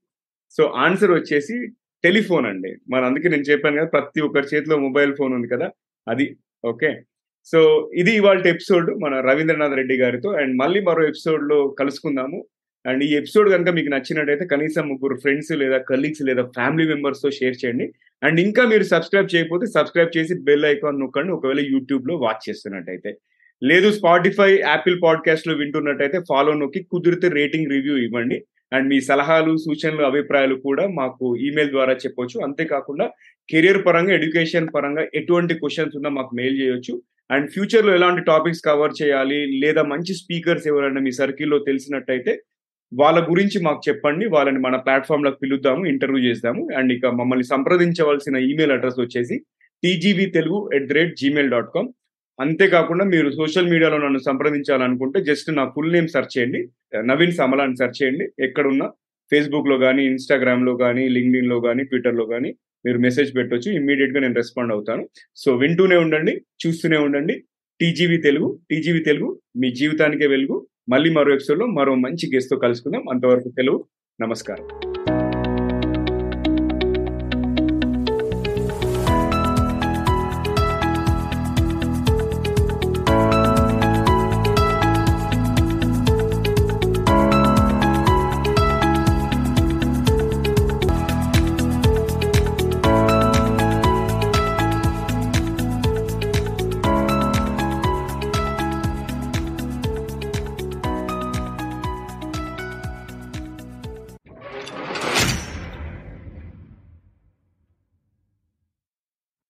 సో 0.50 0.64
ఆన్సర్ 0.64 1.10
వచ్చేసి 1.10 1.66
టెలిఫోన్ 2.04 2.46
అండి. 2.46 2.76
మరి 2.90 3.04
అందుకే 3.04 3.28
నేను 3.28 3.42
చెప్పాను 3.42 3.76
కదా 3.76 3.86
ప్రతి 3.86 4.20
ఒక్కరి 4.20 4.56
చేతిలో 4.56 4.78
మొబైల్ 4.78 5.16
ఫోన్ 5.16 5.34
ఉంది 5.34 5.48
కదా 5.48 5.70
అది. 6.08 6.36
ఓకే? 6.64 7.02
సో 7.44 7.90
ఇది 7.94 8.16
ఇవాళ 8.16 8.46
ఎపిసోడ్ 8.46 9.02
మన 9.02 9.20
రవీంద్రనాథ్ 9.20 9.74
రెడ్డి 9.74 9.96
గారితో. 9.96 10.30
అండ్ 10.30 10.56
మళ్ళీ 10.56 10.80
మరో 10.80 11.04
ఎపిసోడ్లో 11.04 11.68
కలుసుకుందాము. 11.68 12.46
అండ్ 12.86 13.04
ఈ 13.04 13.14
ఎపిసోడ్ 13.14 13.50
కనుక 13.50 13.68
మీకు 13.68 13.88
నచ్చినట్టయితే 13.88 14.46
కనీసం 14.46 14.88
ముగ్గురు 14.88 15.18
ఫ్రెండ్స్ 15.20 15.52
లేదా 15.52 15.78
కలీగ్స్ 15.78 16.22
లేదా 16.22 16.42
ఫ్యామిలీ 16.42 16.88
మెంబర్స్తో 16.88 17.30
షేర్ 17.30 17.56
చేయండి. 17.64 17.92
అండ్ 18.22 18.40
ఇంకా 18.40 18.66
మీరు 18.66 18.82
సబ్స్క్రైబ్ 18.82 19.34
చేయకపోతే 19.34 19.66
సబ్స్క్రైబ్ 19.66 20.18
చేసి 20.18 20.34
బెల్ 20.40 20.64
ఐకాన్ 20.64 21.00
నొక్కండి. 21.00 21.32
ఒకవేళ 21.32 21.60
యూట్యూబ్లో 21.60 22.16
వాచ్ 22.16 22.50
చేస్తున్నట్టయితే. 22.50 23.16
లేదు 23.62 23.90
స్పాటిఫై 23.90 24.58
యాపిల్ 24.58 25.02
పాడ్కాస్ట్లో 25.02 25.54
వింటున్నట్టయితే 25.54 26.20
ఫాలో 26.28 26.52
నొక్కి 26.52 26.82
కుదిరితే 26.82 27.28
రేటింగ్ 27.28 27.70
రివ్యూ 27.70 27.96
ఇవ్వండి. 27.96 28.44
అండ్ 28.72 28.88
మీ 28.88 29.00
సలహాలు 29.00 29.56
సూచనలు 29.56 30.02
అభిప్రాయాలు 30.02 30.54
కూడా 30.54 30.86
మాకు 30.86 31.36
ఈమెయిల్ 31.36 31.70
ద్వారా 31.70 31.92
చెప్పొచ్చు. 31.92 32.44
అంతేకాకుండా 32.44 33.10
కెరియర్ 33.50 33.86
పరంగా 33.86 34.14
ఎడ్యుకేషన్ 34.14 34.68
పరంగా 34.74 35.06
ఎటువంటి 35.14 35.54
క్వశ్చన్స్ 35.54 35.96
ఉన్నా 35.96 36.10
మాకు 36.10 36.30
మెయిల్ 36.34 36.60
చేయొచ్చు. 36.62 37.02
అండ్ 37.30 37.50
ఫ్యూచర్లో 37.50 37.94
ఎలాంటి 37.94 38.22
టాపిక్స్ 38.22 38.62
కవర్ 38.66 38.92
చేయాలి 39.02 39.46
లేదా 39.46 39.82
మంచి 39.82 40.14
స్పీకర్స్ 40.14 40.66
ఎవరైనా 40.66 41.00
మీ 41.00 41.10
సర్కిల్లో 41.10 41.58
తెలిసినట్టయితే 41.58 42.42
వాళ్ళ 42.94 43.30
గురించి 43.30 43.62
మాకు 43.62 43.80
చెప్పండి. 43.88 44.28
వాళ్ళని 44.28 44.58
మన 44.58 44.76
ప్లాట్ఫామ్లో 44.76 45.30
పిలుద్దాము 45.30 45.86
ఇంటర్వ్యూ 45.86 46.30
చేద్దాము 46.30 46.68
అండ్ 46.76 46.92
ఇక 46.92 47.06
మమ్మల్ని 47.06 47.44
సంప్రదించవలసిన 47.44 48.36
ఈమెయిల్ 48.36 48.72
అడ్రస్ 48.72 49.00
వచ్చేసి 49.00 49.40
TGV 49.84 50.26
Telugu 50.26 50.70
at 50.74 50.86
the 50.86 50.92
rate 50.92 51.16
gmail 51.16 51.50
dot 51.50 51.70
com 51.74 51.88
అంతేకాకుండా 52.40 53.04
మీరు 53.04 53.30
సోషల్ 53.30 53.70
మీడియాలో 53.70 53.98
నన్ను 53.98 54.18
సంప్రదించాలనుకుంటే 54.18 55.24
జస్ట్ 55.24 55.56
నా 55.56 55.72
ఫుల్ 55.76 55.92
నేమ్ 55.92 56.08
సెర్చ్ 56.08 56.38
చేయండి. 56.38 56.68
నవీన్ 57.06 57.32
సమల 57.32 57.60
అని 57.60 57.76
సెర్చ్ 57.76 58.02
చేయండి. 58.02 58.44
ఎక్కడున్నా 58.44 58.86
ఫేస్బుక్లో 59.30 59.78
కానీ 59.78 60.06
ఇన్స్టాగ్రామ్లో 60.06 60.76
కానీ 60.76 61.08
లింక్డ్ఇన్లో 61.08 61.60
కానీ 61.60 61.84
ట్విట్టర్లో 61.84 62.26
కానీ 62.26 62.54
మీరు 62.86 62.98
మెసేజ్ 62.98 63.36
పెట్టొచ్చు. 63.36 63.72
ఇమ్మీడియట్గా 63.72 64.20
నేను 64.20 64.34
రెస్పాండ్ 64.34 64.72
అవుతాను. 64.72 65.08
సో 65.36 65.56
వింటూనే 65.56 65.96
ఉండండి 65.96 66.42
చూస్తూనే 66.66 66.96
ఉండండి. 66.96 67.44
టీజీవీ 67.80 68.16
తెలుగు 68.16 68.60
టీజీవీ 68.70 69.00
తెలుగు 69.00 69.40
మీ 69.56 69.74
జీవితానికే 69.74 70.26
వెలుగు. 70.26 70.66
మళ్ళీ 70.88 71.10
మరో 71.10 71.34
ఎపిసోడ్లో 71.34 71.66
మరో 71.66 71.94
మంచి 71.94 72.34
గెస్ట్తో 72.34 72.56
కలుసుకుందాం. 72.56 73.08
అంతవరకు 73.08 73.48
తెలుగు. 73.48 73.84
నమస్కారం. 74.20 74.92